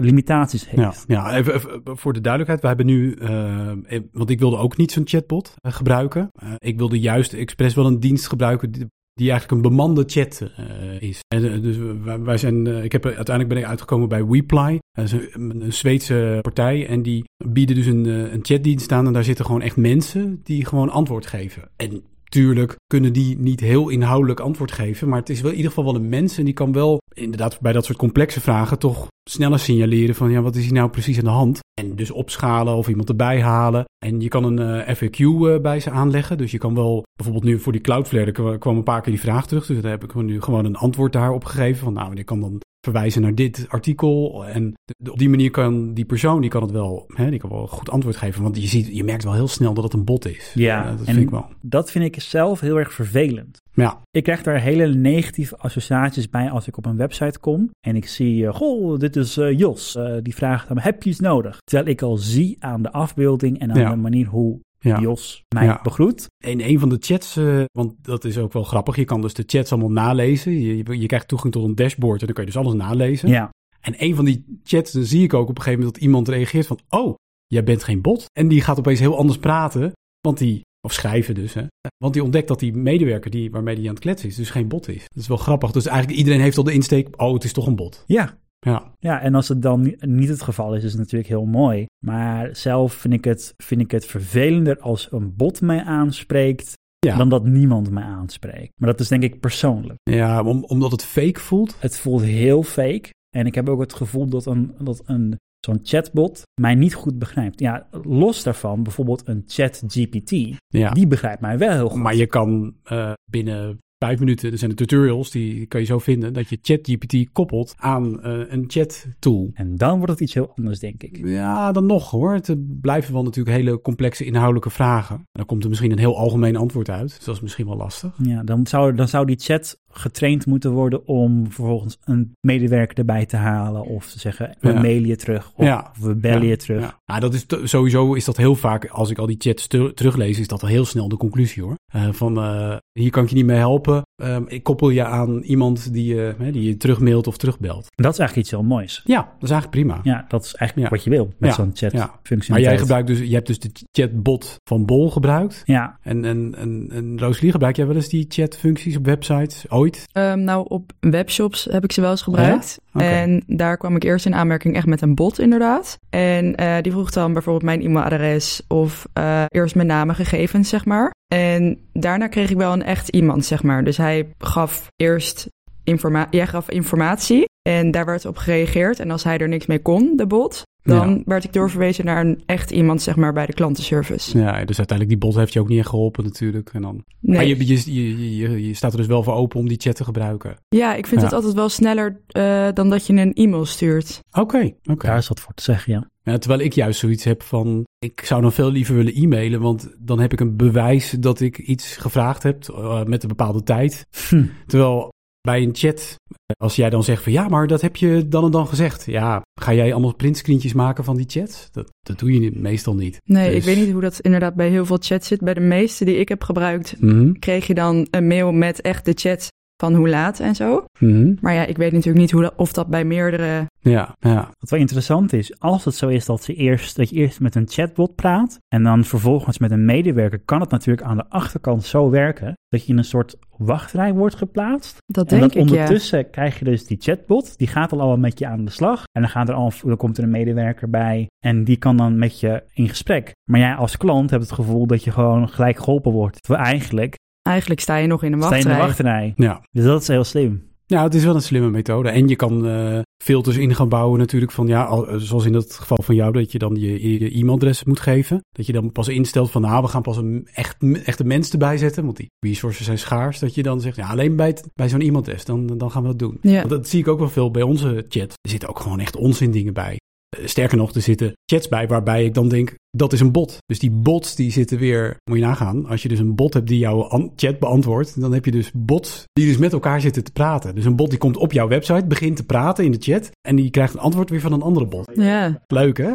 limitaties 0.00 0.70
heeft. 0.70 1.04
ja, 1.06 1.28
ja 1.30 1.36
even, 1.36 1.54
even 1.54 1.80
voor 1.84 2.12
de 2.12 2.20
duidelijkheid. 2.20 2.60
We 2.60 2.66
hebben 2.68 2.86
nu, 2.86 3.14
eh, 3.14 4.00
want 4.12 4.30
ik 4.30 4.38
wilde 4.38 4.56
ook 4.56 4.76
niet 4.76 4.92
zo'n 4.92 5.06
chatbot 5.06 5.54
eh, 5.56 5.72
gebruiken. 5.72 6.28
Eh, 6.32 6.52
ik 6.58 6.78
wilde 6.78 7.00
juist 7.00 7.32
expres 7.32 7.74
wel 7.74 7.86
een 7.86 8.00
dienst 8.00 8.26
gebruiken 8.28 8.70
die, 8.70 8.86
die 9.14 9.30
eigenlijk 9.30 9.50
een 9.50 9.70
bemande 9.70 10.04
chat 10.06 10.50
eh, 10.56 11.00
is. 11.00 11.20
En, 11.28 11.52
eh, 11.52 11.62
dus 11.62 11.76
wij, 12.04 12.20
wij 12.20 12.36
zijn, 12.36 12.66
eh, 12.66 12.84
ik 12.84 12.92
heb, 12.92 13.04
uiteindelijk 13.04 13.48
ben 13.48 13.58
ik 13.58 13.64
uitgekomen 13.64 14.08
bij. 14.08 14.80
Dat 14.92 15.04
is 15.04 15.12
een, 15.12 15.62
een 15.62 15.72
Zweedse 15.72 16.38
partij 16.42 16.86
en 16.86 17.02
die 17.02 17.24
bieden 17.46 17.76
dus 17.76 17.86
een, 17.86 18.06
eh, 18.06 18.32
een 18.32 18.44
chatdienst 18.44 18.92
aan. 18.92 19.06
En 19.06 19.12
daar 19.12 19.24
zitten 19.24 19.44
gewoon 19.44 19.62
echt 19.62 19.76
mensen 19.76 20.40
die 20.42 20.64
gewoon 20.64 20.90
antwoord 20.90 21.26
geven. 21.26 21.68
En 21.76 22.02
Tuurlijk 22.24 22.76
kunnen 22.86 23.12
die 23.12 23.38
niet 23.38 23.60
heel 23.60 23.88
inhoudelijk 23.88 24.40
antwoord 24.40 24.72
geven, 24.72 25.08
maar 25.08 25.18
het 25.18 25.30
is 25.30 25.40
wel 25.40 25.50
in 25.50 25.56
ieder 25.56 25.72
geval 25.72 25.92
wel 25.92 26.00
een 26.02 26.08
mens 26.08 26.38
en 26.38 26.44
die 26.44 26.54
kan 26.54 26.72
wel 26.72 26.98
inderdaad 27.14 27.60
bij 27.60 27.72
dat 27.72 27.84
soort 27.84 27.98
complexe 27.98 28.40
vragen 28.40 28.78
toch 28.78 29.06
sneller 29.30 29.58
signaleren 29.58 30.14
van 30.14 30.30
ja, 30.30 30.42
wat 30.42 30.56
is 30.56 30.64
hier 30.64 30.72
nou 30.72 30.90
precies 30.90 31.18
aan 31.18 31.24
de 31.24 31.30
hand? 31.30 31.58
En 31.80 31.96
dus 31.96 32.10
opschalen 32.10 32.74
of 32.74 32.88
iemand 32.88 33.08
erbij 33.08 33.42
halen. 33.42 33.84
En 34.06 34.20
je 34.20 34.28
kan 34.28 34.44
een 34.44 34.58
eh, 34.84 34.96
FAQ 34.96 35.16
eh, 35.18 35.60
bij 35.60 35.80
ze 35.80 35.90
aanleggen, 35.90 36.38
dus 36.38 36.50
je 36.50 36.58
kan 36.58 36.74
wel 36.74 37.02
bijvoorbeeld 37.16 37.44
nu 37.46 37.60
voor 37.60 37.72
die 37.72 37.80
Cloudflare, 37.80 38.24
er 38.26 38.32
kwa- 38.32 38.56
kwam 38.58 38.76
een 38.76 38.82
paar 38.82 39.00
keer 39.00 39.12
die 39.12 39.20
vraag 39.22 39.46
terug, 39.46 39.66
dus 39.66 39.80
daar 39.80 39.90
heb 39.90 40.04
ik 40.04 40.14
nu 40.14 40.40
gewoon 40.40 40.64
een 40.64 40.76
antwoord 40.76 41.12
daarop 41.12 41.44
gegeven 41.44 41.84
van 41.84 41.92
nou, 41.92 42.16
je 42.16 42.24
kan 42.24 42.40
dan 42.40 42.60
verwijzen 42.84 43.22
naar 43.22 43.34
dit 43.34 43.64
artikel. 43.68 44.44
En 44.46 44.72
op 45.10 45.18
die 45.18 45.28
manier 45.28 45.50
kan 45.50 45.94
die 45.94 46.04
persoon, 46.04 46.40
die 46.40 46.50
kan 46.50 46.62
het 46.62 46.70
wel, 46.70 47.04
hè, 47.14 47.30
die 47.30 47.38
kan 47.38 47.50
wel 47.50 47.66
goed 47.66 47.90
antwoord 47.90 48.16
geven. 48.16 48.42
Want 48.42 48.60
je, 48.62 48.66
ziet, 48.68 48.86
je 48.96 49.04
merkt 49.04 49.24
wel 49.24 49.32
heel 49.34 49.48
snel 49.48 49.74
dat 49.74 49.84
het 49.84 49.92
een 49.92 50.04
bot 50.04 50.26
is. 50.26 50.52
Ja, 50.54 50.90
dat 50.96 51.04
vind 51.04 51.18
ik 51.18 51.30
wel. 51.30 51.46
dat 51.60 51.90
vind 51.90 52.04
ik 52.04 52.20
zelf 52.22 52.60
heel 52.60 52.78
erg 52.78 52.92
vervelend. 52.92 53.62
Ja, 53.72 54.00
Ik 54.10 54.22
krijg 54.22 54.42
daar 54.42 54.60
hele 54.60 54.94
negatieve 54.94 55.56
associaties 55.56 56.28
bij 56.30 56.50
als 56.50 56.66
ik 56.68 56.76
op 56.76 56.86
een 56.86 56.96
website 56.96 57.38
kom 57.38 57.70
en 57.80 57.96
ik 57.96 58.06
zie, 58.06 58.46
eh, 58.46 58.54
goh, 58.54 58.98
dit 58.98 59.16
is 59.16 59.36
eh, 59.36 59.58
Jos, 59.58 59.96
Eh, 59.96 60.14
die 60.22 60.34
vraagt 60.34 60.68
aan 60.68 60.76
me, 60.76 60.82
heb 60.82 61.02
je 61.02 61.10
iets 61.10 61.20
nodig? 61.20 61.58
Terwijl 61.64 61.88
ik 61.90 62.02
al 62.02 62.16
zie 62.16 62.56
aan 62.58 62.82
de 62.82 62.92
afbeelding 62.92 63.58
en 63.58 63.72
aan 63.72 63.80
Ja. 63.80 63.90
de 63.90 63.96
manier 63.96 64.26
hoe 64.26 64.60
ja. 64.84 65.00
Jos 65.00 65.42
mij 65.54 65.64
Ja. 65.64 65.80
begroet. 65.82 66.26
In 66.44 66.60
een 66.60 66.78
van 66.78 66.88
de 66.88 66.96
chats, 67.00 67.36
eh, 67.36 67.62
want 67.72 67.94
dat 68.02 68.24
is 68.24 68.38
ook 68.38 68.52
wel 68.52 68.64
grappig, 68.64 68.96
je 68.96 69.04
kan 69.04 69.20
dus 69.20 69.34
de 69.34 69.44
chats 69.46 69.72
allemaal 69.72 69.90
nalezen. 69.90 70.52
Je, 70.60 70.76
je, 70.76 70.98
je 70.98 71.06
krijgt 71.06 71.28
toegang 71.28 71.52
tot 71.52 71.64
een 71.64 71.74
dashboard 71.74 72.20
en 72.20 72.26
dan 72.26 72.34
kan 72.34 72.44
je 72.44 72.50
dus 72.50 72.60
alles 72.60 72.74
nalezen. 72.74 73.28
Ja, 73.28 73.50
En 73.80 73.94
een 73.96 74.14
van 74.14 74.24
die 74.24 74.60
chats, 74.62 74.92
dan 74.92 75.04
zie 75.04 75.22
ik 75.22 75.34
ook 75.34 75.48
op 75.48 75.56
een 75.56 75.62
gegeven 75.62 75.78
moment 75.78 75.94
dat 75.94 76.04
iemand 76.04 76.28
reageert 76.28 76.66
van, 76.66 76.78
oh, 76.88 77.14
jij 77.46 77.64
bent 77.64 77.84
geen 77.84 78.00
bot. 78.00 78.24
En 78.32 78.48
die 78.48 78.60
gaat 78.60 78.78
opeens 78.78 79.00
heel 79.00 79.16
anders 79.18 79.38
praten, 79.38 79.92
want 80.20 80.38
die, 80.38 80.60
of 80.86 80.92
schrijven 80.92 81.34
dus, 81.34 81.54
hè. 81.54 81.62
Want 81.98 82.12
die 82.12 82.22
ontdekt 82.22 82.48
dat 82.48 82.58
die 82.60 82.72
medewerker 82.72 83.30
die, 83.30 83.50
waarmee 83.50 83.74
die 83.76 83.84
aan 83.88 83.94
het 83.94 84.02
kletsen 84.02 84.28
is, 84.28 84.36
dus 84.36 84.50
geen 84.50 84.68
bot 84.68 84.88
is. 84.88 85.04
Dat 85.08 85.22
is 85.22 85.28
wel 85.28 85.36
grappig. 85.36 85.70
Dus 85.70 85.86
eigenlijk 85.86 86.18
iedereen 86.18 86.40
heeft 86.40 86.56
al 86.58 86.64
de 86.64 86.72
insteek, 86.72 87.22
oh, 87.22 87.32
het 87.34 87.44
is 87.44 87.52
toch 87.52 87.66
een 87.66 87.76
bot. 87.76 88.04
ja, 88.06 88.38
Ja, 88.64 88.92
Ja, 88.98 89.20
en 89.20 89.34
als 89.34 89.48
het 89.48 89.62
dan 89.62 89.82
ni- 89.82 89.96
niet 90.00 90.28
het 90.28 90.42
geval 90.42 90.74
is, 90.74 90.84
is 90.84 90.90
het 90.90 91.00
natuurlijk 91.00 91.28
heel 91.28 91.44
mooi. 91.44 91.86
Maar 92.06 92.56
zelf 92.56 92.92
vind 92.92 93.14
ik 93.14 93.24
het, 93.24 93.54
vind 93.56 93.80
ik 93.80 93.90
het 93.90 94.06
vervelender 94.06 94.78
als 94.78 95.08
een 95.12 95.34
bot 95.36 95.60
mij 95.60 95.82
aanspreekt, 95.84 96.72
Ja. 97.06 97.16
dan 97.16 97.28
dat 97.28 97.44
niemand 97.44 97.90
mij 97.90 98.02
aanspreekt. 98.02 98.72
Maar 98.80 98.90
dat 98.90 99.00
is 99.00 99.08
denk 99.08 99.22
ik 99.22 99.40
persoonlijk. 99.40 99.98
ja 100.10 100.42
om, 100.42 100.64
omdat 100.64 100.90
het 100.90 101.04
fake 101.04 101.40
voelt. 101.40 101.76
Het 101.80 101.98
voelt 101.98 102.22
heel 102.22 102.62
fake. 102.62 103.10
En 103.36 103.46
ik 103.46 103.54
heb 103.54 103.68
ook 103.68 103.80
het 103.80 103.92
gevoel 103.94 104.26
dat 104.28 104.46
een, 104.46 104.74
dat 104.78 105.02
een 105.06 105.36
zo'n 105.66 105.80
chatbot 105.82 106.42
mij 106.60 106.74
niet 106.74 106.94
goed 106.94 107.18
begrijpt. 107.18 107.60
Ja, 107.60 107.86
los 108.02 108.42
daarvan, 108.42 108.82
bijvoorbeeld 108.82 109.28
een 109.28 109.42
chat 109.46 109.82
GPT, 109.86 110.30
Ja. 110.66 110.90
die 110.90 111.06
begrijpt 111.06 111.40
mij 111.40 111.58
wel 111.58 111.72
heel 111.72 111.88
goed. 111.88 112.00
Maar 112.02 112.14
je 112.14 112.26
kan 112.26 112.74
eh, 112.82 113.12
binnen 113.30 113.78
vijf 114.04 114.18
minuten, 114.18 114.52
er 114.52 114.58
zijn 114.58 114.70
de 114.70 114.76
tutorials, 114.76 115.30
die 115.30 115.66
kan 115.66 115.80
je 115.80 115.86
zo 115.86 115.98
vinden, 115.98 116.32
dat 116.32 116.48
je 116.48 116.58
ChatGPT 116.62 117.32
koppelt 117.32 117.74
aan 117.76 118.22
eh, 118.22 118.40
een 118.48 118.64
chat 118.66 119.06
tool. 119.18 119.50
En 119.54 119.76
dan 119.76 119.96
wordt 119.96 120.12
het 120.12 120.20
iets 120.20 120.34
heel 120.34 120.52
anders, 120.56 120.78
denk 120.78 121.02
ik. 121.02 121.26
Ja, 121.26 121.72
dan 121.72 121.86
nog 121.86 122.10
hoor. 122.10 122.32
Het 122.32 122.80
blijven 122.80 123.12
wel 123.12 123.22
natuurlijk 123.22 123.56
hele 123.56 123.80
complexe 123.80 124.24
inhoudelijke 124.24 124.70
vragen. 124.70 125.16
En 125.16 125.24
dan 125.32 125.46
komt 125.46 125.62
er 125.62 125.68
misschien 125.68 125.92
een 125.92 125.98
heel 125.98 126.18
algemeen 126.18 126.56
antwoord 126.56 126.90
uit. 126.90 127.08
Dus 127.16 127.24
dat 127.24 127.34
is 127.34 127.40
misschien 127.40 127.66
wel 127.66 127.76
lastig. 127.76 128.14
Ja, 128.22 128.42
dan 128.42 128.66
zou, 128.66 128.94
dan 128.94 129.08
zou 129.08 129.26
die 129.26 129.38
chat 129.38 129.80
getraind 129.94 130.46
moeten 130.46 130.70
worden 130.72 131.06
om 131.06 131.44
vervolgens 131.52 131.98
een 132.04 132.32
medewerker 132.40 132.98
erbij 132.98 133.26
te 133.26 133.36
halen. 133.36 133.82
Of 133.84 134.10
te 134.10 134.18
zeggen, 134.20 134.56
we 134.60 134.72
Ja. 134.72 134.80
mailen 134.80 135.08
je 135.08 135.16
terug. 135.16 135.52
Of, 135.56 135.64
Ja. 135.64 135.90
of 135.96 136.04
we 136.04 136.14
bellen 136.16 136.46
je 136.46 136.56
terug. 136.56 136.98
Ja, 137.06 137.20
dat 137.20 137.34
is 137.34 137.46
sowieso 137.64 138.14
is 138.14 138.24
dat 138.24 138.36
heel 138.36 138.54
vaak, 138.54 138.86
als 138.88 139.10
ik 139.10 139.18
al 139.18 139.26
die 139.26 139.36
chats 139.38 139.66
ter- 139.66 139.94
teruglees, 139.94 140.38
is 140.38 140.48
dat 140.48 140.62
al 140.62 140.68
heel 140.68 140.84
snel 140.84 141.08
de 141.08 141.16
conclusie 141.16 141.62
hoor. 141.62 141.74
Eh, 141.92 142.08
van 142.12 142.38
eh, 142.38 142.76
hier 142.92 143.10
kan 143.10 143.22
ik 143.22 143.28
je 143.28 143.34
niet 143.34 143.46
mee 143.46 143.56
helpen. 143.56 144.02
Ehm, 144.16 144.42
ik 144.46 144.62
koppel 144.62 144.90
je 144.90 145.04
aan 145.04 145.40
iemand 145.42 145.92
die, 145.92 146.14
je 146.14 146.34
hè, 146.38 146.50
die 146.52 146.62
je 146.62 146.76
terugmailt 146.76 147.26
of 147.26 147.36
terugbelt. 147.36 147.86
Dat 147.94 148.12
is 148.12 148.18
eigenlijk 148.18 148.36
iets 148.36 148.50
heel 148.50 148.62
moois. 148.68 149.02
Ja, 149.04 149.16
dat 149.16 149.42
is 149.42 149.50
eigenlijk 149.50 149.70
prima. 149.70 150.00
Ja, 150.02 150.24
dat 150.28 150.44
is 150.44 150.54
eigenlijk 150.54 150.90
Ja. 150.90 150.96
wat 150.96 151.04
je 151.04 151.10
wil 151.10 151.32
met 151.38 151.50
Ja. 151.50 151.56
zo'n 151.56 151.70
Ja. 151.74 151.88
chat-functionaliteit. 151.88 152.50
Maar 152.50 152.60
jij 152.60 152.78
gebruikt 152.78 153.06
dus, 153.06 153.18
je 153.28 153.34
hebt 153.34 153.46
dus 153.46 153.58
de 153.58 153.70
chatbot 153.92 154.56
van 154.64 154.84
Bol 154.86 155.10
gebruikt. 155.10 155.62
Ja, 155.64 155.98
En, 156.02 156.24
en, 156.24 156.54
en, 156.58 156.88
en 156.92 157.18
Rosalie, 157.18 157.50
gebruik 157.50 157.76
jij 157.76 157.86
wel 157.86 157.96
eens 157.96 158.08
die 158.08 158.24
chatfuncties 158.28 158.96
op 158.96 159.04
websites? 159.06 159.64
Ooit? 159.68 160.04
Ehm, 160.12 160.44
nou, 160.44 160.66
op 160.68 160.92
webshops 161.00 161.68
heb 161.70 161.84
ik 161.84 161.92
ze 161.92 162.00
wel 162.00 162.10
eens 162.10 162.22
gebruikt. 162.22 162.78
Oké. 162.92 163.04
En 163.04 163.42
daar 163.46 163.76
kwam 163.76 163.96
ik 163.96 164.04
eerst 164.04 164.26
in 164.26 164.34
aanmerking 164.34 164.74
echt 164.76 164.86
met 164.86 165.00
een 165.02 165.14
bot, 165.14 165.38
inderdaad. 165.38 165.98
En 166.10 166.54
eh, 166.54 166.82
die 166.82 166.92
vroeg 166.92 167.10
dan 167.10 167.32
bijvoorbeeld 167.32 167.64
mijn 167.64 167.80
e-mailadres 167.82 168.62
of 168.68 169.06
eh, 169.12 169.44
eerst 169.48 169.74
mijn 169.74 169.86
naam 169.86 170.08
en 170.08 170.14
gegevens, 170.14 170.68
zeg 170.68 170.84
maar. 170.84 171.12
En 171.28 171.78
daarna 171.92 172.26
kreeg 172.26 172.50
ik 172.50 172.56
wel 172.56 172.72
een 172.72 172.82
echt 172.82 173.08
iemand, 173.08 173.44
zeg 173.44 173.62
maar. 173.62 173.84
Dus 173.84 173.96
hij 173.96 174.28
gaf 174.38 174.88
eerst 174.96 175.48
informa 175.84 176.26
jij 176.30 176.46
gaf 176.46 176.70
informatie 176.70 177.44
en 177.68 177.90
daar 177.90 178.04
werd 178.06 178.24
op 178.24 178.36
gereageerd. 178.36 179.00
En 179.00 179.10
als 179.10 179.24
hij 179.24 179.38
er 179.38 179.48
niks 179.48 179.66
mee 179.66 179.82
kon, 179.82 180.16
de 180.16 180.26
bot, 180.26 180.62
dan 180.82 181.10
Ja. 181.10 181.22
werd 181.24 181.44
ik 181.44 181.52
doorverwezen 181.52 182.04
naar 182.04 182.24
een 182.26 182.42
echt 182.46 182.70
iemand, 182.70 183.02
zeg 183.02 183.16
maar, 183.16 183.32
bij 183.32 183.46
de 183.46 183.52
klantenservice. 183.52 184.38
Ja, 184.38 184.64
dus 184.64 184.78
uiteindelijk 184.78 185.08
die 185.08 185.18
bot 185.18 185.34
heeft 185.34 185.52
je 185.52 185.60
ook 185.60 185.68
niet 185.68 185.78
echt 185.78 185.88
geholpen 185.88 186.24
natuurlijk. 186.24 186.70
En 186.72 186.82
dan... 186.82 187.04
Nee. 187.20 187.36
Maar 187.36 187.46
je, 187.46 187.66
je, 187.66 187.92
je, 187.94 188.36
je, 188.36 188.66
je 188.66 188.74
staat 188.74 188.92
er 188.92 188.98
dus 188.98 189.06
wel 189.06 189.22
voor 189.22 189.34
open 189.34 189.58
om 189.60 189.68
die 189.68 189.80
chat 189.80 189.96
te 189.96 190.04
gebruiken. 190.04 190.56
Ja, 190.68 190.94
ik 190.94 191.06
vind 191.06 191.20
Ja. 191.20 191.26
het 191.26 191.34
altijd 191.36 191.54
wel 191.54 191.68
sneller 191.68 192.20
eh, 192.26 192.68
dan 192.74 192.90
dat 192.90 193.06
je 193.06 193.12
een 193.12 193.32
e-mail 193.32 193.64
stuurt. 193.64 194.20
Oké, 194.32 194.72
oké. 194.84 195.06
daar 195.06 195.16
is 195.18 195.28
wat 195.28 195.40
voor 195.40 195.54
te 195.54 195.62
zeggen, 195.62 195.92
ja. 195.92 196.08
Ja, 196.22 196.38
terwijl 196.38 196.60
ik 196.60 196.72
juist 196.72 196.98
zoiets 197.00 197.24
heb 197.24 197.42
van, 197.42 197.84
ik 198.04 198.20
zou 198.24 198.42
dan 198.42 198.52
veel 198.52 198.70
liever 198.70 198.94
willen 198.94 199.14
e-mailen, 199.14 199.60
want 199.60 199.94
dan 199.98 200.20
heb 200.20 200.32
ik 200.32 200.40
een 200.40 200.56
bewijs 200.56 201.10
dat 201.10 201.40
ik 201.40 201.58
iets 201.58 201.96
gevraagd 201.96 202.42
heb 202.42 202.68
eh, 202.68 203.04
met 203.04 203.22
een 203.22 203.28
bepaalde 203.28 203.62
tijd. 203.62 204.06
Hm. 204.28 204.44
Terwijl 204.66 205.12
bij 205.40 205.62
een 205.62 205.74
chat, 205.74 206.14
als 206.56 206.76
jij 206.76 206.90
dan 206.90 207.04
zegt 207.04 207.22
van 207.22 207.32
ja, 207.32 207.48
maar 207.48 207.66
dat 207.66 207.80
heb 207.80 207.96
je 207.96 208.28
dan 208.28 208.44
en 208.44 208.50
dan 208.50 208.66
gezegd. 208.66 209.04
Ja, 209.06 209.42
ga 209.60 209.74
jij 209.74 209.92
allemaal 209.92 210.14
printscreentjes 210.14 210.72
maken 210.72 211.04
van 211.04 211.16
die 211.16 211.28
chat? 211.28 211.68
Dat, 211.72 211.90
dat 212.00 212.18
doe 212.18 212.40
je 212.40 212.50
meestal 212.54 212.94
niet. 212.94 213.18
Nee, 213.24 213.48
Dus- 213.48 213.56
ik 213.56 213.62
weet 213.74 213.84
niet 213.84 213.92
hoe 213.92 214.00
dat 214.00 214.20
inderdaad 214.20 214.54
bij 214.54 214.68
heel 214.68 214.86
veel 214.86 214.98
chats 215.00 215.28
zit. 215.28 215.40
Bij 215.40 215.54
de 215.54 215.60
meeste 215.60 216.04
die 216.04 216.16
ik 216.16 216.28
heb 216.28 216.42
gebruikt, 216.42 217.00
Mhm, 217.00 217.32
kreeg 217.32 217.66
je 217.66 217.74
dan 217.74 218.06
een 218.10 218.26
mail 218.26 218.52
met 218.52 218.80
echt 218.80 219.04
de 219.04 219.12
chat 219.14 219.48
van 219.84 219.94
hoe 219.94 220.08
laat 220.08 220.40
en 220.40 220.54
zo. 220.54 220.84
mhm. 220.98 221.34
Maar 221.40 221.54
ja, 221.54 221.64
ik 221.64 221.76
weet 221.76 221.92
natuurlijk 221.92 222.18
niet 222.18 222.30
hoe 222.30 222.42
dat, 222.42 222.54
of 222.56 222.72
dat 222.72 222.86
bij 222.86 223.04
meerdere... 223.04 223.66
Ja, 223.80 224.16
ja. 224.18 224.50
Wat 224.58 224.70
wel 224.70 224.80
interessant 224.80 225.32
is, 225.32 225.60
als 225.60 225.84
het 225.84 225.94
zo 225.94 226.08
is 226.08 226.24
dat, 226.24 226.42
ze 226.42 226.54
eerst, 226.54 226.96
dat 226.96 227.10
je 227.10 227.16
eerst 227.16 227.40
met 227.40 227.54
een 227.54 227.68
chatbot 227.68 228.14
praat 228.14 228.58
en 228.68 228.82
dan 228.82 229.04
vervolgens 229.04 229.58
met 229.58 229.70
een 229.70 229.84
medewerker, 229.84 230.38
kan 230.44 230.60
het 230.60 230.70
natuurlijk 230.70 231.06
aan 231.06 231.16
de 231.16 231.28
achterkant 231.28 231.84
zo 231.84 232.10
werken 232.10 232.54
dat 232.68 232.86
je 232.86 232.92
in 232.92 232.98
een 232.98 233.04
soort 233.04 233.36
wachtrij 233.56 234.14
wordt 234.14 234.34
geplaatst. 234.34 234.96
Dat 235.06 235.32
en 235.32 235.38
denk 235.38 235.52
dat 235.52 235.62
ik, 235.62 235.68
ja. 235.68 235.74
ondertussen 235.76 236.30
krijg 236.30 236.58
je 236.58 236.64
dus 236.64 236.86
die 236.86 236.96
chatbot, 237.00 237.58
die 237.58 237.66
gaat 237.66 237.92
al 237.92 237.98
allemaal 237.98 238.16
met 238.16 238.38
je 238.38 238.46
aan 238.46 238.64
de 238.64 238.70
slag. 238.70 239.02
En 239.12 239.22
dan, 239.22 239.30
gaat 239.30 239.48
er 239.48 239.54
al, 239.54 239.72
dan 239.82 239.96
komt 239.96 240.18
er 240.18 240.24
een 240.24 240.30
medewerker 240.30 240.90
bij 240.90 241.26
en 241.44 241.64
die 241.64 241.76
kan 241.76 241.96
dan 241.96 242.18
met 242.18 242.40
je 242.40 242.62
in 242.72 242.88
gesprek. 242.88 243.32
Maar 243.50 243.60
jij 243.60 243.74
als 243.74 243.96
klant 243.96 244.30
hebt 244.30 244.42
het 244.42 244.52
gevoel 244.52 244.86
dat 244.86 245.04
je 245.04 245.10
gewoon 245.10 245.48
gelijk 245.48 245.78
geholpen 245.78 246.12
wordt. 246.12 246.42
Terwijl 246.42 246.64
eigenlijk 246.64 247.16
Eigenlijk 247.48 247.80
sta 247.80 247.96
je 247.96 248.06
nog 248.06 248.22
in 248.22 248.32
een 248.32 248.42
sta 248.42 248.54
je 248.54 248.62
in 248.62 248.68
de 248.68 248.76
wachtrij. 248.76 249.12
wachtrij. 249.28 249.46
ja. 249.46 249.62
Dus 249.70 249.84
dat 249.84 250.00
is 250.00 250.08
heel 250.08 250.24
slim. 250.24 250.72
Ja, 250.86 251.02
het 251.02 251.14
is 251.14 251.24
wel 251.24 251.34
een 251.34 251.42
slimme 251.42 251.70
methode. 251.70 252.08
En 252.08 252.28
je 252.28 252.36
kan 252.36 252.66
eh, 252.66 252.98
filters 253.24 253.56
in 253.56 253.74
gaan 253.74 253.88
bouwen 253.88 254.18
natuurlijk 254.18 254.52
van 254.52 254.66
ja, 254.66 254.84
al- 254.84 255.06
zoals 255.20 255.44
in 255.44 255.54
het 255.54 255.72
geval 255.74 255.98
van 256.02 256.14
jou, 256.14 256.32
dat 256.32 256.52
je 256.52 256.58
dan 256.58 256.74
je, 256.74 257.18
je 257.20 257.30
e-mailadres 257.30 257.84
moet 257.84 258.00
geven. 258.00 258.40
Dat 258.52 258.66
je 258.66 258.72
dan 258.72 258.92
pas 258.92 259.08
instelt 259.08 259.50
van 259.50 259.62
nou, 259.62 259.82
we 259.82 259.88
gaan 259.88 260.02
pas 260.02 260.16
een 260.16 260.48
echt, 260.52 260.76
echte 261.04 261.24
mens 261.24 261.50
erbij 261.50 261.76
zetten, 261.76 262.04
want 262.04 262.16
die 262.16 262.30
resources 262.46 262.84
zijn 262.86 262.98
schaars. 262.98 263.38
Dat 263.38 263.54
je 263.54 263.62
dan 263.62 263.80
zegt, 263.80 263.96
ja, 263.96 264.08
alleen 264.08 264.36
bij, 264.36 264.46
het- 264.46 264.68
bij 264.74 264.88
zo'n 264.88 265.00
e-mailadres, 265.00 265.44
dan, 265.44 265.66
dan 265.78 265.90
gaan 265.90 266.02
we 266.02 266.08
dat 266.08 266.18
doen. 266.18 266.38
Ja. 266.40 266.58
Want 266.58 266.70
dat 266.70 266.88
zie 266.88 267.00
ik 267.00 267.08
ook 267.08 267.18
wel 267.18 267.28
veel 267.28 267.50
bij 267.50 267.62
onze 267.62 268.04
chat. 268.08 268.32
Er 268.40 268.50
zitten 268.50 268.68
ook 268.68 268.80
gewoon 268.80 269.00
echt 269.00 269.16
onzin 269.16 269.50
dingen 269.50 269.74
bij. 269.74 269.96
Eh, 270.36 270.46
Sterker 270.46 270.76
nog, 270.76 270.94
er 270.94 271.02
zitten 271.02 271.32
chats 271.52 271.68
bij 271.68 271.86
waarbij 271.88 272.24
ik 272.24 272.34
dan 272.34 272.48
denk, 272.48 272.74
dat 272.96 273.12
is 273.12 273.20
een 273.20 273.32
bot. 273.32 273.56
Dus 273.66 273.78
die 273.78 273.90
bots 273.90 274.34
die 274.34 274.50
zitten 274.50 274.78
weer, 274.78 275.16
moet 275.24 275.38
je 275.38 275.44
nagaan, 275.44 275.86
als 275.86 276.02
je 276.02 276.08
dus 276.08 276.18
een 276.18 276.34
bot 276.34 276.54
hebt 276.54 276.68
die 276.68 276.78
jouw 276.78 277.30
chat 277.36 277.58
beantwoordt, 277.58 278.20
dan 278.20 278.32
heb 278.32 278.44
je 278.44 278.50
dus 278.50 278.70
bots 278.74 279.24
die 279.32 279.46
dus 279.46 279.56
met 279.56 279.72
elkaar 279.72 280.00
zitten 280.00 280.24
te 280.24 280.32
praten. 280.32 280.74
Dus 280.74 280.84
een 280.84 280.96
bot 280.96 281.10
die 281.10 281.18
komt 281.18 281.36
op 281.36 281.52
jouw 281.52 281.68
website, 281.68 282.06
begint 282.06 282.36
te 282.36 282.44
praten 282.46 282.84
in 282.84 282.90
de 282.90 282.98
chat 283.00 283.30
en 283.48 283.56
die 283.56 283.70
krijgt 283.70 283.94
een 283.94 284.00
antwoord 284.00 284.30
weer 284.30 284.40
van 284.40 284.52
een 284.52 284.62
andere 284.62 284.86
bot. 284.86 285.10
Ja. 285.14 285.60
Leuk 285.66 285.96
hè? 285.96 286.12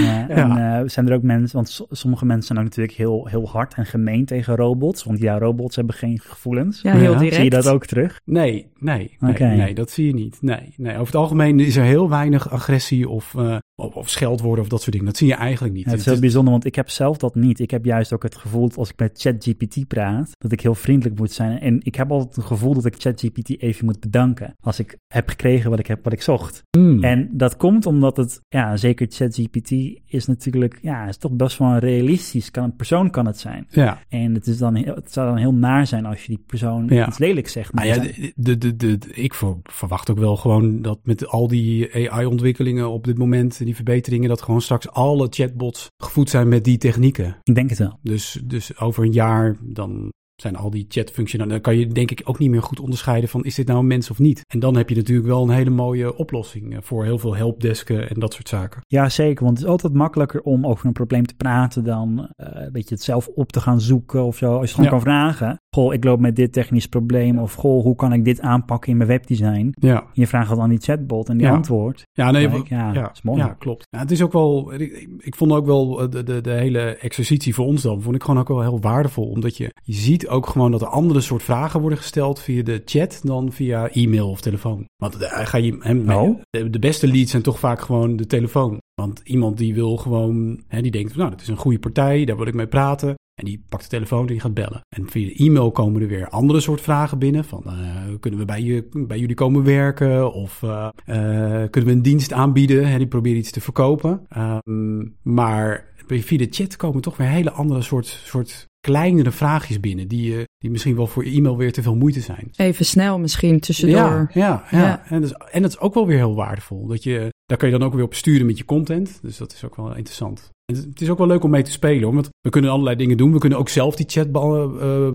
Ja, 0.00 0.28
en 0.28 0.50
eh, 0.80 0.88
zijn 0.88 1.08
er 1.08 1.14
ook 1.14 1.22
mensen, 1.22 1.56
want 1.56 1.68
so- 1.68 1.86
sommige 1.90 2.24
mensen 2.26 2.46
zijn 2.46 2.58
ook 2.58 2.64
natuurlijk 2.64 2.96
heel, 2.96 3.26
heel 3.26 3.48
hard 3.48 3.74
en 3.74 3.86
gemeen 3.86 4.24
tegen 4.24 4.56
robots. 4.56 5.04
Want 5.04 5.18
ja, 5.18 5.38
robots 5.38 5.76
hebben 5.76 5.94
geen 5.94 6.20
gevoelens. 6.20 6.82
Ja, 6.82 6.92
heel 6.94 7.12
Ja. 7.12 7.18
direct. 7.18 7.34
Zie 7.34 7.44
je 7.44 7.50
dat 7.50 7.68
ook 7.68 7.86
terug? 7.86 8.20
Nee, 8.24 8.66
nee, 8.78 9.16
nee, 9.20 9.34
nee, 9.38 9.74
dat 9.74 9.90
zie 9.90 10.06
je 10.06 10.14
niet. 10.14 10.38
Nee, 10.40 10.74
nee, 10.76 10.92
over 10.94 11.06
het 11.06 11.14
algemeen 11.14 11.60
is 11.60 11.76
er 11.76 11.84
heel 11.84 12.08
weinig 12.08 12.50
agressie 12.50 13.08
of, 13.08 13.34
eh, 13.34 13.56
of, 13.78 13.94
of 13.94 14.08
scheldwoorden 14.10 14.64
of 14.64 14.70
dat 14.70 14.80
soort 14.80 14.90
dingen. 14.92 15.06
Dat 15.06 15.16
zie 15.16 15.26
je 15.26 15.34
eigenlijk 15.34 15.74
niet. 15.74 15.84
Ja, 15.84 15.90
het 15.90 16.00
is 16.00 16.06
heel 16.06 16.20
bijzonder, 16.20 16.52
want 16.52 16.64
ik 16.64 16.74
heb 16.74 16.88
zelf 16.90 17.16
dat 17.16 17.34
niet. 17.34 17.60
Ik 17.60 17.70
heb 17.70 17.84
juist 17.84 18.12
ook 18.12 18.22
het 18.22 18.36
gevoel 18.36 18.68
dat 18.68 18.76
als 18.76 18.90
ik 18.90 18.98
met 18.98 19.20
ChatGPT 19.20 19.86
praat, 19.88 20.30
dat 20.38 20.52
ik 20.52 20.60
heel 20.60 20.74
vriendelijk 20.74 21.18
moet 21.18 21.32
zijn. 21.32 21.58
En 21.60 21.80
ik 21.82 21.94
heb 21.94 22.10
altijd 22.10 22.36
het 22.36 22.44
gevoel 22.44 22.74
dat 22.74 22.84
ik 22.84 22.94
ChatGPT 22.98 23.60
even 23.60 23.84
moet 23.84 24.00
bedanken 24.00 24.54
als 24.60 24.78
ik 24.78 24.96
heb 25.06 25.28
gekregen 25.28 25.70
wat 25.70 25.78
ik 25.78 25.86
heb, 25.86 26.04
wat 26.04 26.12
ik 26.12 26.22
zocht. 26.22 26.62
Hmm. 26.70 27.04
En 27.04 27.28
dat 27.32 27.56
komt 27.56 27.86
omdat 27.86 28.16
het, 28.16 28.40
ja, 28.48 28.76
zeker 28.76 29.06
ChatGPT 29.10 29.70
is 30.06 30.26
natuurlijk, 30.26 30.78
ja, 30.82 31.06
is 31.08 31.16
toch 31.16 31.32
best 31.32 31.58
wel 31.58 31.76
realistisch. 31.78 32.50
Kan, 32.50 32.64
een 32.64 32.76
persoon 32.76 33.10
kan 33.10 33.26
het 33.26 33.38
zijn. 33.38 33.66
ja, 33.70 33.98
En 34.08 34.34
het, 34.34 34.46
is 34.46 34.58
dan 34.58 34.74
heel, 34.74 34.94
het 34.94 35.12
zou 35.12 35.28
dan 35.28 35.36
heel 35.36 35.54
naar 35.54 35.86
zijn 35.86 36.06
als 36.06 36.20
je 36.22 36.28
die 36.28 36.42
persoon 36.46 36.86
Ja. 36.88 37.06
iets 37.08 37.18
lelijks 37.18 37.52
zegt. 37.52 37.72
Maar 37.72 37.86
Nou 37.86 38.02
ja, 38.02 38.30
de, 38.36 38.58
de, 38.58 38.76
de, 38.76 38.98
ik 39.12 39.34
ver- 39.34 39.56
verwacht 39.62 40.10
ook 40.10 40.18
wel 40.18 40.36
gewoon 40.36 40.82
dat 40.82 40.98
met 41.02 41.26
al 41.26 41.48
die 41.48 41.94
AI-ontwikkelingen 42.10 42.90
op 42.90 43.04
dit 43.04 43.18
moment, 43.18 43.58
die 43.68 43.76
verbeteringen, 43.76 44.28
dat 44.28 44.42
gewoon 44.42 44.60
straks 44.62 44.88
alle 44.90 45.26
chatbots 45.30 45.86
gevoed 46.02 46.30
zijn 46.30 46.48
met 46.48 46.64
die 46.64 46.78
technieken. 46.78 47.36
ik 47.42 47.54
denk 47.54 47.70
het 47.70 47.78
wel. 47.78 47.98
Dus, 48.02 48.40
dus 48.44 48.78
over 48.80 49.04
een 49.04 49.12
jaar 49.12 49.56
dan 49.62 50.10
zijn 50.42 50.56
al 50.56 50.70
die 50.70 50.84
chatfuncties, 50.88 51.38
dan 51.38 51.60
kan 51.60 51.76
je 51.78 51.86
denk 51.86 52.10
ik 52.10 52.20
ook 52.24 52.38
niet 52.38 52.50
meer 52.50 52.62
goed 52.62 52.80
onderscheiden 52.80 53.28
van 53.28 53.44
is 53.44 53.54
dit 53.54 53.66
nou 53.66 53.78
een 53.78 53.86
mens 53.86 54.10
of 54.10 54.18
niet. 54.18 54.42
En 54.46 54.58
dan 54.60 54.76
heb 54.76 54.88
je 54.88 54.96
natuurlijk 54.96 55.28
wel 55.28 55.42
een 55.42 55.50
hele 55.54 55.70
mooie 55.70 56.16
oplossing 56.16 56.72
eh, 56.74 56.78
voor 56.82 57.04
heel 57.04 57.18
veel 57.18 57.36
helpdesken 57.36 58.08
en 58.08 58.20
dat 58.20 58.32
soort 58.34 58.48
zaken. 58.48 58.80
Ja, 58.86 59.08
zeker. 59.08 59.44
Want 59.44 59.56
het 59.56 59.66
is 59.66 59.72
altijd 59.72 59.92
makkelijker 59.92 60.40
om 60.40 60.66
over 60.66 60.86
een 60.86 60.92
probleem 60.92 61.26
te 61.26 61.34
praten 61.34 61.84
dan 61.84 62.28
eh, 62.36 62.48
een 62.64 62.72
beetje 62.72 62.94
het 62.94 63.04
zelf 63.04 63.28
op 63.28 63.52
te 63.52 63.60
gaan 63.60 63.80
zoeken 63.80 64.24
of 64.24 64.36
zo. 64.36 64.56
Als 64.58 64.68
je 64.68 64.74
gewoon 64.74 64.90
Ja. 64.90 64.96
kan 64.96 65.00
vragen, 65.04 65.60
goh, 65.78 65.92
ik 65.94 66.04
loop 66.04 66.20
met 66.20 66.36
dit 66.36 66.52
technisch 66.52 66.86
probleem 66.88 67.38
of 67.38 67.54
goh, 67.54 67.82
hoe 67.82 67.94
kan 67.94 68.12
ik 68.12 68.24
dit 68.24 68.40
aanpakken 68.40 68.90
in 68.90 68.96
mijn 68.96 69.08
webdesign? 69.08 69.72
Ja. 69.80 70.04
Je 70.12 70.26
vraagt 70.26 70.50
het 70.50 70.58
aan 70.58 70.68
die 70.68 70.78
chatbot 70.78 71.28
en 71.28 71.36
die 71.36 71.46
Ja. 71.46 71.54
antwoord. 71.54 72.02
Ja, 72.12 72.30
nee, 72.30 72.48
Kijk, 72.48 72.68
ja, 72.68 72.92
ja, 72.92 73.02
dat 73.02 73.10
is 73.14 73.22
mooi. 73.22 73.38
ja, 73.38 73.48
klopt. 73.58 73.86
Ja, 73.90 73.98
het 73.98 74.10
is 74.10 74.22
ook 74.22 74.32
wel, 74.32 74.72
ik, 75.18 75.34
vond 75.36 75.52
ook 75.52 75.66
wel 75.66 76.00
eh, 76.02 76.10
de, 76.10 76.22
de, 76.22 76.40
de 76.40 76.50
hele 76.50 76.80
exercitie 76.80 77.54
voor 77.54 77.66
ons 77.66 77.82
dan, 77.82 78.02
vond 78.02 78.14
ik 78.14 78.22
gewoon 78.22 78.40
ook 78.40 78.48
wel 78.48 78.60
heel 78.60 78.80
waardevol. 78.80 79.28
Omdat 79.28 79.56
je, 79.56 79.74
je 79.82 79.92
ziet 79.92 80.28
ook 80.28 80.46
gewoon 80.46 80.70
dat 80.70 80.80
er 80.82 80.86
andere 80.88 81.20
soort 81.20 81.42
vragen 81.42 81.80
worden 81.80 81.98
gesteld 81.98 82.40
via 82.40 82.62
de 82.62 82.82
chat 82.84 83.20
dan 83.24 83.52
via 83.52 83.88
e-mail 83.90 84.30
of 84.30 84.40
telefoon. 84.40 84.84
Want 84.96 85.16
eh, 85.16 85.46
ga 85.46 85.58
je, 85.58 85.76
hem, 85.80 86.10
Oh. 86.10 86.40
de, 86.50 86.70
de 86.70 86.78
beste 86.78 87.08
leads 87.08 87.30
zijn 87.30 87.42
toch 87.42 87.58
vaak 87.58 87.80
gewoon 87.80 88.16
de 88.16 88.26
telefoon. 88.26 88.78
Want 88.94 89.20
iemand 89.24 89.56
die 89.58 89.74
wil 89.74 89.96
gewoon, 89.96 90.62
hè, 90.68 90.80
die 90.82 90.90
denkt, 90.90 91.16
nou, 91.16 91.30
dat 91.30 91.40
is 91.40 91.48
een 91.48 91.56
goede 91.56 91.78
partij, 91.78 92.24
daar 92.24 92.36
wil 92.36 92.46
ik 92.46 92.54
mee 92.54 92.66
praten. 92.66 93.14
En 93.38 93.44
die 93.44 93.64
pakt 93.68 93.82
de 93.82 93.88
telefoon 93.88 94.20
en 94.20 94.26
die 94.26 94.40
gaat 94.40 94.54
bellen. 94.54 94.80
En 94.88 95.10
via 95.10 95.26
de 95.26 95.34
e-mail 95.34 95.70
komen 95.70 96.02
er 96.02 96.08
weer 96.08 96.28
andere 96.28 96.60
soort 96.60 96.80
vragen 96.80 97.18
binnen. 97.18 97.44
Van, 97.44 97.62
eh, 97.66 97.74
kunnen 98.20 98.40
we 98.40 98.46
bij, 98.46 98.62
je, 98.62 98.88
bij 98.92 99.18
jullie 99.18 99.34
komen 99.34 99.64
werken? 99.64 100.32
Of 100.32 100.62
eh, 100.62 100.88
eh, 101.04 101.70
kunnen 101.70 101.90
we 101.90 101.96
een 101.96 102.02
dienst 102.02 102.32
aanbieden? 102.32 102.88
Hè, 102.88 102.98
die 102.98 103.06
proberen 103.06 103.38
iets 103.38 103.50
te 103.50 103.60
verkopen. 103.60 104.26
Ehm, 104.28 105.06
maar 105.22 105.86
via 106.06 106.38
de 106.38 106.46
chat 106.50 106.76
komen 106.76 107.02
toch 107.02 107.16
weer 107.16 107.28
hele 107.28 107.50
andere 107.50 107.82
soort, 107.82 108.06
soort 108.06 108.66
kleinere 108.80 109.30
vraagjes 109.30 109.80
binnen. 109.80 110.08
Die, 110.08 110.44
die 110.58 110.70
misschien 110.70 110.96
wel 110.96 111.06
voor 111.06 111.24
je 111.24 111.36
e-mail 111.36 111.56
weer 111.56 111.72
te 111.72 111.82
veel 111.82 111.96
moeite 111.96 112.20
zijn. 112.20 112.48
Even 112.56 112.84
snel 112.84 113.18
misschien 113.18 113.60
tussendoor. 113.60 113.96
Ja, 113.96 114.30
ja, 114.32 114.64
ja. 114.70 114.78
Ja. 114.78 115.04
En, 115.08 115.20
dat 115.20 115.30
is, 115.30 115.36
en 115.50 115.62
dat 115.62 115.70
is 115.70 115.78
ook 115.78 115.94
wel 115.94 116.06
weer 116.06 116.16
heel 116.16 116.34
waardevol. 116.34 116.86
Dat 116.86 117.02
je, 117.02 117.32
daar 117.46 117.58
kan 117.58 117.68
je 117.70 117.78
dan 117.78 117.86
ook 117.86 117.94
weer 117.94 118.04
op 118.04 118.14
sturen 118.14 118.46
met 118.46 118.58
je 118.58 118.64
content. 118.64 119.18
Dus 119.22 119.36
dat 119.36 119.52
is 119.52 119.64
ook 119.64 119.76
wel 119.76 119.96
interessant. 119.96 120.50
Het- 120.72 121.00
is 121.00 121.10
ook 121.10 121.18
wel 121.18 121.26
leuk 121.26 121.42
om 121.44 121.50
mee 121.50 121.62
te 121.62 121.70
spelen. 121.70 122.02
Hoor, 122.02 122.14
want 122.14 122.28
we 122.40 122.50
kunnen 122.50 122.70
allerlei 122.70 122.96
dingen 122.96 123.16
doen. 123.16 123.32
We 123.32 123.38
kunnen 123.38 123.58
ook 123.58 123.68
zelf 123.68 123.96
die 123.96 124.06
chat 124.08 124.32
be- 124.32 124.76
eh, 124.80 125.10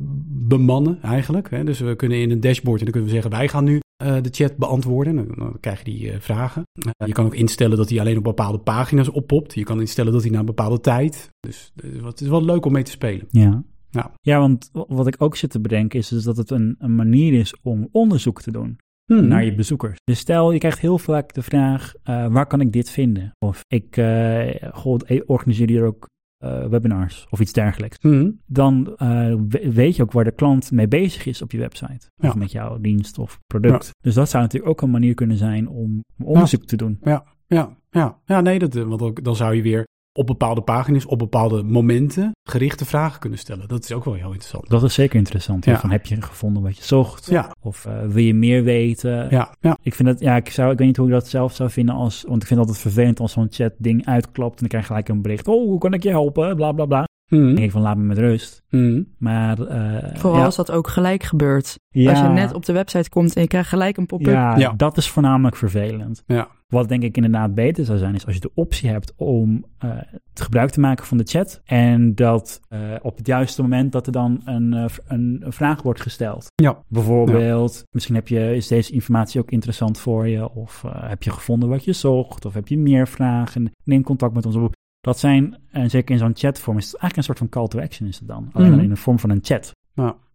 bemannen 0.48 1.02
eigenlijk. 1.02 1.50
Hè. 1.50 1.64
Dus 1.64 1.80
we 1.80 1.96
kunnen 1.96 2.18
in 2.18 2.32
een 2.32 2.40
dashboard 2.40 2.78
en 2.80 2.84
dan 2.84 2.94
kunnen 2.94 3.10
we 3.10 3.16
zeggen... 3.16 3.32
wij 3.32 3.48
gaan 3.48 3.64
nu 3.64 3.80
eh, 4.04 4.16
de 4.22 4.30
chat 4.32 4.58
beantwoorden. 4.58 5.16
Dan, 5.16 5.28
dan 5.38 5.58
krijg 5.60 5.78
je 5.78 5.84
die 5.84 6.12
eh, 6.12 6.20
vragen. 6.20 6.64
Je 7.06 7.12
kan 7.12 7.26
ook 7.26 7.36
instellen 7.36 7.78
dat 7.78 7.90
hij 7.90 8.00
alleen 8.00 8.18
op 8.18 8.24
bepaalde 8.24 8.58
pagina's 8.60 9.10
oppopt. 9.12 9.54
Je 9.54 9.64
kan 9.64 9.80
instellen 9.80 10.14
dat 10.14 10.22
hij 10.22 10.32
na 10.32 10.40
een 10.40 10.46
bepaalde 10.46 10.80
tijd... 10.80 11.30
Dus 11.40 11.72
eh, 11.76 12.06
het 12.06 12.22
is 12.22 12.28
wel 12.28 12.44
leuk 12.46 12.66
om 12.66 12.72
mee 12.72 12.84
te 12.84 12.92
spelen. 12.92 13.28
Ja. 13.30 13.64
Ja. 13.90 14.12
ja, 14.22 14.40
want 14.40 14.70
wat 14.72 15.08
ik 15.08 15.16
ook 15.22 15.36
zit 15.36 15.50
te 15.50 15.60
bedenken 15.62 16.00
is 16.00 16.08
dus 16.08 16.24
dat 16.24 16.38
het 16.38 16.50
een, 16.52 16.76
een 16.80 16.96
manier 16.96 17.34
is 17.34 17.56
om 17.62 17.90
onderzoek 17.92 18.42
te 18.42 18.52
doen 18.52 18.78
Hmm. 19.06 19.28
naar 19.28 19.44
je 19.44 19.56
bezoekers. 19.56 19.98
Dus 20.04 20.20
stel, 20.20 20.52
je 20.52 20.60
krijgt 20.60 20.80
heel 20.80 20.98
vaak 20.98 21.34
de 21.34 21.42
vraag, 21.42 21.94
eh, 22.04 22.28
waar 22.28 22.46
kan 22.46 22.62
ik 22.62 22.72
dit 22.72 22.90
vinden? 22.90 23.32
Of 23.40 23.62
ik 23.68 23.98
uh, 23.98 24.50
goh, 24.72 25.00
ik 25.06 25.24
organiseer 25.26 25.68
hier 25.68 25.86
ook 25.86 26.10
uh, 26.44 26.66
webinars 26.66 27.28
of 27.30 27.40
iets 27.40 27.54
dergelijks. 27.54 27.98
Hmm. 28.02 28.40
Dan 28.46 28.96
uh, 28.98 29.36
weet 29.72 29.96
je 29.96 30.04
ook 30.04 30.12
waar 30.12 30.24
de 30.24 30.32
klant 30.32 30.72
mee 30.72 30.88
bezig 30.88 31.26
is 31.26 31.42
op 31.42 31.52
je 31.52 31.58
website. 31.58 32.10
Ja. 32.16 32.30
Of 32.30 32.36
met 32.36 32.52
jouw 32.52 32.78
dienst 32.80 33.18
of 33.18 33.40
product. 33.48 33.86
Ja. 33.86 33.92
Dus 34.02 34.14
dat 34.14 34.30
zou 34.30 34.44
natuurlijk 34.44 34.72
ook 34.72 34.82
een 34.82 34.92
manier 34.92 35.14
kunnen 35.14 35.38
zijn 35.38 35.68
om, 35.68 36.04
om 36.18 36.26
onderzoek 36.26 36.62
ja. 36.62 36.68
te 36.68 36.76
doen. 36.76 36.98
Ja, 37.02 37.26
ja, 37.48 37.78
ja. 37.90 38.20
ja 38.26 38.42
nee, 38.42 38.60
dat, 38.60 38.74
want 38.74 39.02
ook, 39.02 39.24
dan 39.24 39.36
zou 39.36 39.56
je 39.56 39.62
weer 39.62 39.86
op 40.14 40.28
bepaalde 40.28 40.62
pagina's, 40.62 41.06
op 41.06 41.20
bepaalde 41.20 41.64
momenten 41.64 42.32
gerichte 42.50 42.86
vragen 42.86 43.20
kunnen 43.20 43.40
stellen. 43.40 43.68
Dat 43.68 43.84
is 43.84 43.92
ook 43.92 44.06
wel 44.06 44.14
heel 44.14 44.26
interessant. 44.26 44.70
Dat 44.70 44.84
is 44.84 44.94
zeker 44.94 45.18
interessant. 45.18 45.66
Ja. 45.66 45.80
Van 45.80 45.92
heb 45.92 46.06
je 46.06 46.22
gevonden 46.22 46.64
wat 46.64 46.78
je 46.78 46.84
zocht? 46.84 47.26
Ja. 47.30 47.56
Of 47.62 47.86
uh, 47.86 47.94
wil 48.06 48.24
je 48.24 48.34
meer 48.34 48.64
weten? 48.64 49.28
Ja, 49.30 49.56
ja. 49.62 49.78
Ik 49.82 49.96
vind 49.96 50.08
dat, 50.08 50.20
ja, 50.20 50.36
ik, 50.36 50.50
zou, 50.50 50.72
ik 50.72 50.78
weet 50.78 50.88
niet 50.88 50.98
hoe 50.98 51.08
ik 51.08 51.14
dat 51.14 51.28
zelf 51.28 51.56
zou 51.56 51.70
vinden 51.70 51.96
als, 51.96 52.24
want 52.28 52.42
ik 52.42 52.48
vind 52.48 52.60
het 52.60 52.70
altijd 52.70 52.94
vervelend 52.94 53.20
als 53.20 53.32
zo'n 53.32 53.48
chat 53.50 53.74
ding 53.78 54.06
uitklapt 54.06 54.54
en 54.54 54.60
dan 54.60 54.68
krijg 54.68 54.84
je 54.84 54.90
gelijk 54.90 55.10
een 55.10 55.22
bericht. 55.22 55.48
Oh, 55.48 55.68
hoe 55.68 55.80
kan 55.80 55.94
ik 55.94 56.04
je 56.04 56.10
helpen? 56.10 56.56
Bla 56.56 56.72
bla 56.72 56.86
bla. 56.86 57.06
Mm. 57.40 57.56
Denk 57.56 57.60
ik 57.60 57.72
van 57.72 57.82
laat 57.82 57.98
me 57.98 58.04
met 58.04 58.18
rust. 58.18 58.64
Mm. 58.70 59.08
Maar 59.18 59.60
uh, 59.60 59.98
vooral 60.14 60.40
ja. 60.40 60.46
als 60.46 60.56
dat 60.56 60.72
ook 60.72 60.88
gelijk 60.88 61.24
gebeurt. 61.24 61.80
Ja. 61.90 62.10
Als 62.10 62.20
je 62.20 62.28
net 62.28 62.54
op 62.54 62.66
de 62.66 62.74
website 62.74 63.10
komt 63.10 63.36
en 63.36 63.42
je 63.42 63.48
krijgt 63.48 63.70
gelijk 63.70 63.98
een 63.98 64.06
pop-up. 64.06 64.34
Ja, 64.34 64.58
Ja. 64.58 64.74
dat 64.78 64.98
is 64.98 65.10
voornamelijk 65.10 65.56
vervelend. 65.56 66.24
Ja. 66.26 66.48
Wat 66.68 66.90
denk 66.90 67.04
ik 67.04 67.16
inderdaad 67.16 67.56
beter 67.56 67.86
zou 67.86 67.98
zijn, 67.98 68.16
is 68.16 68.26
als 68.26 68.36
je 68.36 68.42
de 68.42 68.52
optie 68.54 68.90
hebt 68.90 69.14
om 69.16 69.66
uh, 69.86 69.92
het 70.30 70.42
gebruik 70.42 70.70
te 70.70 70.80
maken 70.80 71.06
van 71.06 71.18
de 71.18 71.24
chat. 71.24 71.62
En 71.66 72.16
dat 72.16 72.60
uh, 72.70 72.80
op 73.02 73.18
het 73.18 73.28
juiste 73.28 73.62
moment 73.62 73.92
dat 73.92 74.06
er 74.06 74.12
dan 74.12 74.42
een, 74.46 74.74
uh, 74.74 74.86
een, 75.08 75.42
een 75.44 75.54
vraag 75.54 75.82
wordt 75.82 76.02
gesteld. 76.02 76.52
Ja. 76.56 76.78
Bijvoorbeeld, 76.88 77.76
ja. 77.76 77.84
misschien 77.92 78.16
heb 78.16 78.28
je, 78.28 78.56
is 78.56 78.68
deze 78.68 78.94
informatie 78.94 79.42
ook 79.42 79.52
interessant 79.52 80.00
voor 80.00 80.28
je. 80.28 80.50
Of 80.50 80.84
uh, 80.86 80.92
heb 80.96 81.24
je 81.24 81.32
gevonden 81.32 81.70
wat 81.70 81.84
je 81.84 81.94
zocht. 81.94 82.46
Of 82.46 82.54
heb 82.54 82.68
je 82.68 82.78
meer 82.78 83.08
vragen. 83.08 83.72
Neem 83.84 84.04
contact 84.04 84.34
met 84.34 84.46
ons 84.46 84.56
op. 84.56 84.73
Dat 85.04 85.20
zijn, 85.20 85.58
en 85.72 85.90
zeker 85.90 86.12
in 86.14 86.18
zo'n 86.20 86.32
chatvorm, 86.36 86.78
is 86.78 86.86
het 86.92 86.96
eigenlijk 87.02 87.18
een 87.18 87.24
soort 87.24 87.38
van 87.38 87.50
call 87.50 87.68
to 87.68 87.80
action 87.88 88.08
is 88.08 88.20
het 88.20 88.28
dan. 88.28 88.50
Alleen 88.54 88.70
dan 88.70 88.80
in 88.80 88.90
de 88.90 88.96
vorm 88.96 89.20
van 89.20 89.30
een 89.30 89.40
chat. 89.42 89.72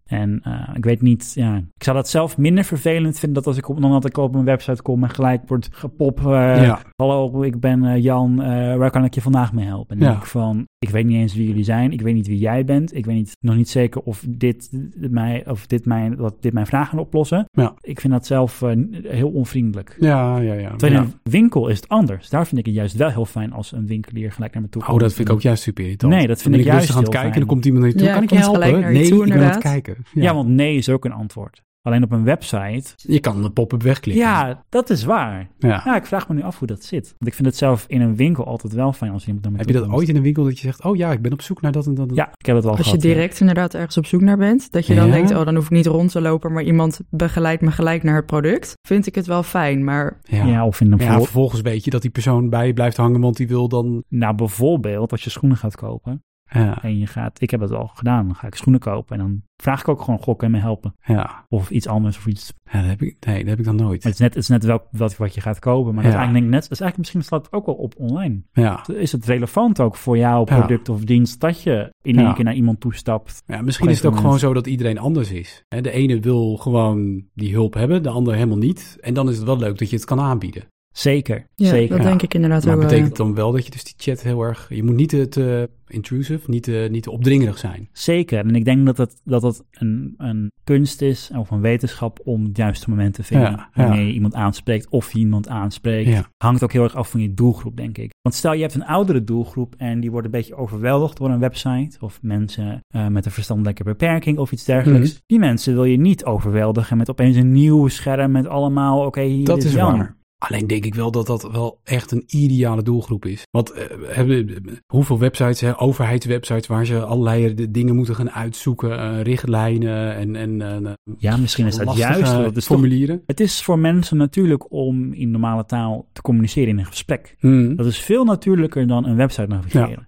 En 0.07 0.43
uh, 0.47 0.71
ik 0.75 0.85
weet 0.85 1.03
niet, 1.03 1.33
ja, 1.35 1.57
ik 1.57 1.83
zou 1.85 1.97
dat 1.97 2.09
zelf 2.09 2.39
minder 2.39 2.65
vervelend 2.65 3.19
vinden 3.19 3.35
dat 3.43 3.47
als 3.47 3.57
ik 3.57 3.69
op, 3.69 3.81
dan 3.81 3.91
dat 3.91 4.05
ik 4.05 4.17
op 4.17 4.35
een 4.35 4.45
website 4.45 4.83
kom 4.83 5.03
en 5.03 5.11
gelijk 5.11 5.49
wordt 5.49 5.69
gepop. 5.73 6.21
Uh, 6.21 6.27
Ja. 6.63 6.79
Hallo, 6.97 7.43
ik 7.43 7.61
ben 7.61 7.85
uh, 7.85 8.03
Jan, 8.03 8.37
waar 8.79 8.91
kan 8.91 9.05
ik 9.05 9.15
je 9.15 9.21
vandaag 9.21 9.53
mee 9.53 9.67
helpen? 9.67 9.97
En 9.97 10.03
Ja. 10.03 10.11
denk 10.11 10.23
ik 10.23 10.29
van, 10.29 10.65
ik 10.79 10.91
weet 10.91 11.07
niet 11.07 11.17
eens 11.17 11.35
wie 11.35 11.47
jullie 11.47 11.65
zijn, 11.65 11.93
ik 11.93 12.01
weet 12.01 12.15
niet 12.15 12.27
wie 12.27 12.39
jij 12.39 12.65
bent, 12.65 12.95
ik 12.95 13.07
weet 13.07 13.15
niet, 13.15 13.37
nog 13.41 13.57
niet 13.57 13.69
zeker 13.69 14.01
of 14.03 14.25
dit, 14.29 14.71
mij, 15.11 15.49
of 15.49 15.67
dit, 15.67 15.85
mijn, 15.87 16.17
dat 16.17 16.35
dit 16.41 16.53
mijn 16.53 16.67
vragen 16.67 16.91
gaat 16.91 17.07
oplossen. 17.07 17.45
Ja. 17.53 17.75
Ik 17.81 18.01
vind 18.01 18.13
dat 18.13 18.27
zelf 18.27 18.63
uh, 18.63 18.73
heel 19.03 19.29
onvriendelijk. 19.29 19.97
Ja, 20.01 20.39
ja, 20.39 20.55
ja. 20.55 20.71
Terwijl 20.71 20.93
ja. 20.93 20.99
in 20.99 21.07
een 21.07 21.31
winkel 21.33 21.69
is 21.69 21.77
het 21.77 21.89
anders. 21.89 22.29
Daar 22.29 22.47
vind 22.47 22.61
ik 22.61 22.67
het 22.67 22.75
juist 22.75 22.97
wel 22.97 23.11
heel 23.11 23.25
fijn 23.25 23.53
als 23.53 23.73
een 23.73 23.87
winkelier 23.87 24.33
gelijk 24.33 24.53
naar 24.53 24.63
me 24.63 24.69
toe 24.69 24.83
komt. 24.83 24.95
Oh, 24.95 25.01
dat 25.03 25.13
vind 25.13 25.29
ik 25.29 25.35
ook 25.35 25.41
juist 25.41 25.63
super 25.63 25.85
irritant. 25.85 26.13
Nee, 26.13 26.27
dat 26.27 26.43
vind 26.43 26.55
dan 26.55 26.63
ik 26.63 26.69
ben 26.69 26.75
juist 26.75 26.95
aan 26.95 27.03
het 27.03 27.09
kijken 27.09 27.33
en 27.33 27.39
dan 27.39 27.49
komt 27.49 27.65
iemand 27.65 27.83
naar 27.85 27.93
je 27.93 27.99
toe. 27.99 28.07
Ja, 28.07 28.15
kan 28.15 28.23
ik 28.23 28.31
je 28.31 28.37
helpen? 28.37 28.61
naar 28.81 28.93
je 28.93 28.99
Nee, 28.99 29.09
toe, 29.09 29.27
ik 29.27 29.33
ben 29.33 29.39
aan 29.39 29.45
het 29.45 29.55
inderdaad. 29.55 29.83
kijken. 29.83 29.97
Ja. 30.13 30.35
want 30.35 30.49
nee 30.49 30.77
is 30.77 30.89
ook 30.89 31.05
een 31.05 31.13
antwoord. 31.13 31.63
Alleen 31.89 32.03
op 32.03 32.13
een 32.13 32.25
website. 32.25 32.85
Je 32.97 33.21
kan 33.21 33.43
de 33.43 33.51
pop-up 33.51 33.83
wegklikken. 33.83 34.25
Ja, 34.25 34.65
dat 34.69 34.91
is 34.91 35.05
waar. 35.05 35.49
Ja. 35.59 35.83
Ja, 35.85 35.97
ik 35.97 36.07
vraag 36.07 36.29
me 36.29 36.35
nu 36.35 36.43
af 36.43 36.59
hoe 36.59 36.67
dat 36.67 36.83
zit. 36.85 37.15
Want 37.19 37.27
ik 37.31 37.35
vind 37.35 37.47
het 37.47 37.57
zelf 37.57 37.85
in 37.89 38.01
een 38.01 38.17
winkel 38.17 38.45
altijd 38.47 38.73
wel 38.73 38.93
fijn 38.93 39.11
als 39.13 39.27
iemand 39.27 39.51
me 39.51 39.57
Heb 39.57 39.67
je 39.67 39.73
dat 39.73 39.83
komt. 39.83 39.95
ooit 39.95 40.09
in 40.09 40.17
een 40.17 40.23
winkel 40.23 40.45
dat 40.45 40.59
je 40.59 40.67
zegt, 40.67 40.85
oh 40.85 40.97
ja, 40.97 41.13
ik 41.13 41.23
ben 41.23 41.33
op 41.33 41.43
zoek 41.43 41.61
naar 41.61 41.73
dat 41.73 41.87
en 41.87 41.95
dat? 41.95 42.09
en- 42.09 42.15
Ja, 42.15 42.29
ik 42.37 42.47
heb 42.47 42.55
het 42.55 42.65
wel 42.65 42.75
Als 42.77 42.85
je 42.85 42.91
gehad. 42.91 43.03
ja. 43.05 43.09
direct 43.15 43.41
inderdaad 43.41 43.75
ergens 43.75 43.97
op 43.97 44.07
zoek 44.07 44.21
naar 44.21 44.37
bent, 44.37 44.73
dat 44.73 44.87
je 44.87 44.95
dan 44.95 45.07
Ja. 45.07 45.13
denkt, 45.13 45.31
oh, 45.35 45.45
dan 45.45 45.55
hoef 45.55 45.65
ik 45.65 45.71
niet 45.71 45.87
rond 45.87 46.11
te 46.11 46.21
lopen, 46.21 46.53
maar 46.53 46.63
iemand 46.63 47.01
begeleidt 47.11 47.63
me 47.63 47.71
gelijk 47.71 48.03
naar 48.03 48.17
het 48.17 48.27
product, 48.27 48.73
vind 48.89 49.07
ik 49.07 49.15
het 49.15 49.27
wel 49.27 49.43
fijn. 49.43 49.85
Maar 49.85 50.21
Ja. 50.23 50.45
Ja, 50.47 50.67
of 50.67 50.81
in 50.81 50.93
een 50.93 50.99
vervolgens 51.01 51.61
weet 51.61 51.85
je 51.85 51.91
dat 51.91 52.03
die 52.03 52.11
persoon 52.11 52.49
bij 52.51 52.67
je 52.67 52.73
blijft 52.73 52.97
hangen, 52.97 53.21
want 53.21 53.37
die 53.37 53.49
wil 53.49 53.69
dan... 53.69 54.03
Nou, 54.09 54.35
bijvoorbeeld 54.35 55.13
als 55.13 55.25
je 55.25 55.31
schoenen 55.31 55.57
gaat 55.59 55.77
kopen. 55.77 56.23
Ja, 56.51 56.83
En 56.83 56.99
je 56.99 57.07
gaat, 57.07 57.41
ik 57.41 57.51
heb 57.51 57.61
dat 57.61 57.73
al 57.73 57.87
gedaan, 57.95 58.27
dan 58.27 58.35
ga 58.35 58.47
ik 58.47 58.55
schoenen 58.55 58.81
kopen 58.81 59.19
en 59.19 59.23
dan 59.23 59.43
vraag 59.57 59.81
ik 59.81 59.89
ook 59.89 60.01
gewoon, 60.03 60.21
goh, 60.21 60.37
kan 60.37 60.49
je 60.51 60.55
me 60.57 60.61
helpen? 60.61 60.95
ja. 61.05 61.47
Of 61.49 61.71
iets 61.71 61.87
anders 61.87 62.17
of 62.17 62.27
iets. 62.27 62.53
ja 62.73 62.81
dat 62.81 62.89
heb 62.91 63.03
ik, 63.03 63.17
nee, 63.27 63.39
dat 63.39 63.49
heb 63.49 63.59
ik 63.59 63.65
dan 63.65 63.77
nooit. 63.77 64.03
Het 64.03 64.13
is 64.13 64.19
net, 64.19 64.35
het 64.35 64.43
is 64.43 64.49
net 64.49 64.65
wel 64.65 64.87
wat, 64.91 65.17
wat 65.17 65.35
je 65.35 65.41
gaat 65.41 65.59
kopen, 65.59 65.95
maar 65.95 66.03
dat 66.03 66.13
is 66.13 66.19
eigenlijk 66.19 66.49
net, 66.49 66.63
dat 66.63 66.71
is 66.71 66.81
eigenlijk 66.81 66.97
misschien 66.99 67.23
slaat 67.23 67.45
het 67.45 67.53
ook 67.53 67.67
wel 67.67 67.75
op 67.75 67.95
online. 67.99 68.43
Ja. 68.53 68.87
Is 68.89 69.13
het 69.13 69.25
relevant 69.27 69.81
ook 69.81 69.97
voor 69.97 70.17
jouw 70.19 70.45
product 70.45 70.89
of 70.89 71.05
dienst 71.05 71.41
dat 71.41 71.63
je 71.63 71.93
in 72.03 72.19
één 72.19 72.35
keer 72.35 72.45
naar 72.45 72.55
iemand 72.55 72.81
toestapt? 72.81 73.43
Ja, 73.47 73.63
misschien 73.63 73.89
is 73.89 73.97
het 73.97 74.07
ook 74.07 74.17
gewoon 74.17 74.39
zo 74.39 74.53
dat 74.55 74.67
iedereen 74.67 74.99
anders 74.99 75.31
is. 75.31 75.65
Hè, 75.69 75.81
De 75.81 75.91
ene 75.91 76.21
wil 76.21 76.57
gewoon 76.57 77.25
die 77.35 77.53
hulp 77.53 77.75
hebben, 77.75 78.03
de 78.03 78.09
ander 78.09 78.35
helemaal 78.35 78.57
niet. 78.57 78.97
En 79.01 79.15
dan 79.15 79.29
is 79.29 79.37
het 79.37 79.47
wel 79.47 79.59
leuk 79.59 79.79
dat 79.79 79.91
je 79.91 79.97
het 79.97 80.05
kan 80.05 80.21
aanbieden. 80.21 80.65
Zeker, 80.93 81.47
Ja, 81.55 81.69
zeker. 81.69 81.89
dat 81.89 81.99
Ja. 81.99 82.05
denk 82.05 82.23
ik 82.23 82.35
inderdaad 82.35 82.65
Maar 82.65 82.75
ook 82.75 82.81
wel. 82.81 82.89
betekent 82.89 83.17
dan 83.17 83.35
wel 83.35 83.53
dat 83.53 83.65
je 83.65 83.71
dus 83.71 83.85
die 83.85 83.95
chat 83.97 84.23
heel 84.23 84.43
erg... 84.43 84.67
Je 84.69 84.83
moet 84.83 84.95
niet 84.95 85.09
te, 85.09 85.29
te 85.29 85.71
intrusive, 85.87 86.51
niet 86.51 86.63
te, 86.63 86.89
niet 86.91 87.03
te 87.03 87.11
opdringerig 87.11 87.59
zijn. 87.59 87.89
Zeker. 87.93 88.39
En 88.39 88.55
ik 88.55 88.65
denk 88.65 88.87
dat 88.87 88.97
het, 88.97 89.21
dat 89.25 89.43
het 89.43 89.65
een, 89.73 90.15
een 90.19 90.53
kunst 90.65 91.03
is 91.03 91.31
of 91.37 91.51
een 91.51 91.61
wetenschap 91.61 92.21
om 92.25 92.45
het 92.45 92.57
juiste 92.57 92.91
moment 92.91 93.15
te 93.15 93.23
vinden. 93.23 93.51
Ja, 93.51 93.71
ja. 93.75 93.87
Wanneer 93.87 94.07
je 94.07 94.13
iemand 94.13 94.35
aanspreekt 94.35 94.89
of 94.89 95.13
je 95.13 95.19
iemand 95.19 95.49
aanspreekt. 95.49 96.09
Ja. 96.09 96.31
Hangt 96.37 96.63
ook 96.63 96.73
heel 96.73 96.83
erg 96.83 96.95
af 96.95 97.11
van 97.11 97.21
je 97.21 97.35
doelgroep, 97.35 97.77
denk 97.77 97.99
ik. 97.99 98.11
Want 98.23 98.35
stel 98.35 98.53
je 98.53 98.61
hebt 98.61 98.75
een 98.75 98.85
oudere 98.87 99.25
doelgroep 99.25 99.75
en 99.77 100.01
die 100.01 100.11
wordt 100.11 100.27
een 100.27 100.33
beetje 100.33 100.55
overweldigd 100.57 101.17
door 101.17 101.31
een 101.31 101.39
website. 101.41 101.97
Of 102.01 102.19
mensen 102.23 102.81
eh, 102.89 103.07
met 103.07 103.25
een 103.27 103.33
verstandelijke 103.33 103.85
beperking 103.85 104.39
of 104.39 104.53
iets 104.53 104.65
dergelijks. 104.65 105.11
Mhm. 105.13 105.19
Die 105.27 105.39
mensen 105.39 105.75
wil 105.75 105.85
je 105.85 105.97
niet 105.99 106.25
overweldigen 106.25 106.97
met 106.97 107.11
opeens 107.11 107.37
een 107.37 107.53
nieuw 107.53 107.89
scherm 107.89 108.31
met 108.31 108.47
allemaal, 108.47 109.05
oké, 109.07 109.23
hier 109.23 109.45
Dat 109.45 109.59
is 109.59 109.65
is 109.65 109.75
waar. 109.75 110.17
Alleen 110.39 110.67
denk 110.67 110.85
ik 110.85 110.95
wel 110.95 111.11
dat 111.11 111.27
dat 111.27 111.51
wel 111.53 111.81
echt 111.85 112.11
een 112.11 112.25
ideale 112.27 112.83
doelgroep 112.83 113.25
is. 113.25 113.43
Want 113.51 113.73
hebben, 114.07 114.63
hoeveel 114.87 115.19
websites, 115.19 115.61
hè, 115.61 115.81
overheidswebsites, 115.81 116.67
waar 116.67 116.87
ze 116.87 117.01
allerlei 117.05 117.71
dingen 117.71 117.95
moeten 117.97 118.15
gaan 118.15 118.31
uitzoeken, 118.31 118.99
eh, 118.99 119.23
richtlijnen 119.23 120.15
en, 120.17 120.37
en 120.37 120.61
eh, 120.87 120.93
Ja, 121.19 121.37
misschien 121.37 121.67
is 121.67 121.77
dat 121.77 121.97
juist. 121.97 122.33
Dat 122.33 122.57
is 122.57 122.65
toch- 122.65 122.77
formulieren. 122.79 123.23
het 123.27 123.41
is 123.41 123.63
voor 123.63 123.79
mensen 123.79 124.17
natuurlijk 124.17 124.73
om 124.73 125.13
in 125.13 125.31
normale 125.31 125.65
taal 125.65 126.09
te 126.13 126.23
communiceren 126.23 126.69
in 126.69 126.79
een 126.79 126.87
gesprek. 126.87 127.37
Hmm. 127.39 127.77
Dat 127.77 127.87
is 127.87 127.99
veel 127.99 128.25
natuurlijker 128.25 128.87
dan 128.87 129.05
een 129.07 129.17
website 129.17 129.47
navigeren. 129.47 129.91
Ja. 129.91 130.08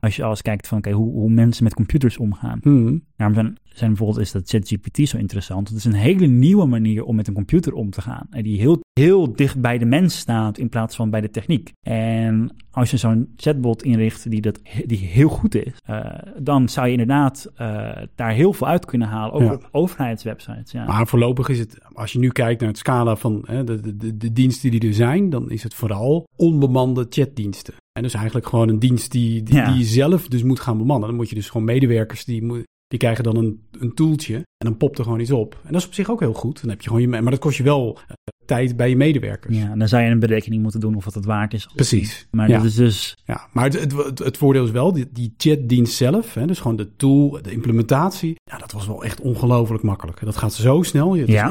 Als 0.00 0.16
je 0.16 0.24
alles 0.24 0.42
kijkt 0.42 0.68
van 0.68 0.78
oké, 0.78 0.90
hoe, 0.90 1.12
hoe 1.12 1.30
mensen 1.30 1.64
met 1.64 1.74
computers 1.74 2.16
omgaan. 2.18 2.58
Hmm. 2.62 3.02
Daarom 3.16 3.36
zijn, 3.36 3.56
zijn 3.64 3.90
bijvoorbeeld 3.90 4.20
is 4.20 4.32
dat 4.32 4.48
ChatGPT 4.48 5.08
zo 5.08 5.16
interessant. 5.16 5.68
Het 5.68 5.76
is 5.78 5.84
een 5.84 5.92
hele 5.92 6.26
nieuwe 6.26 6.66
manier 6.66 7.04
om 7.04 7.16
met 7.16 7.28
een 7.28 7.34
computer 7.34 7.72
om 7.72 7.90
te 7.90 8.00
gaan. 8.02 8.26
En 8.30 8.42
die 8.42 8.58
heel, 8.60 8.80
heel 8.92 9.32
dicht 9.32 9.60
bij 9.60 9.78
de 9.78 9.84
mens 9.84 10.18
staat 10.18 10.58
in 10.58 10.68
plaats 10.68 10.96
van 10.96 11.10
bij 11.10 11.20
de 11.20 11.30
techniek. 11.30 11.72
En 11.82 12.56
als 12.70 12.90
je 12.90 12.96
zo'n 12.96 13.32
chatbot 13.36 13.82
inricht 13.82 14.30
die, 14.30 14.40
dat, 14.40 14.60
die 14.86 14.98
heel 14.98 15.28
goed 15.28 15.54
is, 15.54 15.72
eh, 15.84 16.04
dan 16.38 16.68
zou 16.68 16.86
je 16.86 16.92
inderdaad 16.92 17.50
eh, 17.54 17.90
daar 18.14 18.32
heel 18.32 18.52
veel 18.52 18.66
uit 18.66 18.84
kunnen 18.84 19.08
halen. 19.08 19.32
Ook 19.34 19.42
Ja. 19.42 19.52
op 19.52 19.68
overheidswebsites. 19.72 20.72
Ja. 20.72 20.84
Maar 20.86 21.06
voorlopig 21.06 21.48
is 21.48 21.58
het, 21.58 21.78
als 21.92 22.12
je 22.12 22.18
nu 22.18 22.28
kijkt 22.28 22.60
naar 22.60 22.68
het 22.68 22.78
scala 22.78 23.16
van 23.16 23.44
hè, 23.46 23.64
de, 23.64 23.80
de, 23.80 23.96
de, 23.96 24.16
de 24.16 24.32
diensten 24.32 24.70
die 24.70 24.86
er 24.86 24.94
zijn, 24.94 25.30
dan 25.30 25.50
is 25.50 25.62
het 25.62 25.74
vooral 25.74 26.26
onbemande 26.36 27.06
chatdiensten. 27.08 27.74
En 27.92 28.02
dus 28.02 28.14
eigenlijk 28.14 28.46
gewoon 28.46 28.68
een 28.68 28.78
dienst 28.78 29.10
die, 29.12 29.42
die, 29.42 29.54
Ja. 29.54 29.70
die 29.70 29.78
je 29.78 29.84
zelf 29.84 30.28
dus 30.28 30.42
moet 30.42 30.60
gaan 30.60 30.78
bemannen. 30.78 31.08
Dan 31.08 31.16
moet 31.16 31.28
je 31.28 31.34
dus 31.34 31.48
gewoon 31.50 31.66
medewerkers, 31.66 32.24
die, 32.24 32.64
die 32.86 32.98
krijgen 32.98 33.24
dan 33.24 33.36
een, 33.36 33.62
een 33.78 33.94
toeltje 33.94 34.34
en 34.36 34.44
dan 34.66 34.76
popt 34.76 34.98
er 34.98 35.04
gewoon 35.04 35.20
iets 35.20 35.30
op. 35.30 35.54
En 35.64 35.72
dat 35.72 35.80
is 35.80 35.86
op 35.86 35.94
zich 35.94 36.10
ook 36.10 36.20
heel 36.20 36.32
goed. 36.32 36.60
Dan 36.60 36.70
heb 36.70 36.80
je 36.80 36.86
gewoon 36.86 37.02
je, 37.02 37.08
maar 37.08 37.22
dat 37.30 37.38
kost 37.38 37.56
je 37.56 37.62
wel 37.62 37.98
eh, 38.08 38.14
tijd 38.46 38.76
bij 38.76 38.88
je 38.88 38.96
medewerkers. 38.96 39.56
ja, 39.56 39.74
dan 39.76 39.88
zou 39.88 40.02
je 40.02 40.10
een 40.10 40.18
berekening 40.18 40.62
moeten 40.62 40.80
doen 40.80 40.94
of 40.94 41.04
het 41.04 41.14
het 41.14 41.24
waard 41.24 41.54
is. 41.54 41.68
Precies. 41.74 42.26
Maar 42.30 42.48
Ja. 42.48 42.56
dat 42.56 42.64
is 42.66 42.74
dus 42.74 43.16
Ja, 43.24 43.48
maar 43.52 43.64
het, 43.64 43.80
het, 43.80 44.18
het, 44.18 44.36
voordeel 44.36 44.64
is 44.64 44.70
wel, 44.70 44.92
die, 44.92 45.06
die 45.12 45.34
chatdienst 45.36 45.94
zelf, 45.94 46.34
hè, 46.34 46.46
dus 46.46 46.60
gewoon 46.60 46.76
de 46.76 46.96
tool, 46.96 47.38
de 47.42 47.52
implementatie, 47.52 48.34
ja, 48.44 48.58
dat 48.58 48.72
was 48.72 48.86
wel 48.86 49.04
echt 49.04 49.20
ongelooflijk 49.20 49.82
makkelijk. 49.82 50.20
Dat 50.24 50.36
gaat 50.36 50.54
zo 50.54 50.82
snel, 50.82 51.16
het, 51.16 51.28
Ja. 51.28 51.48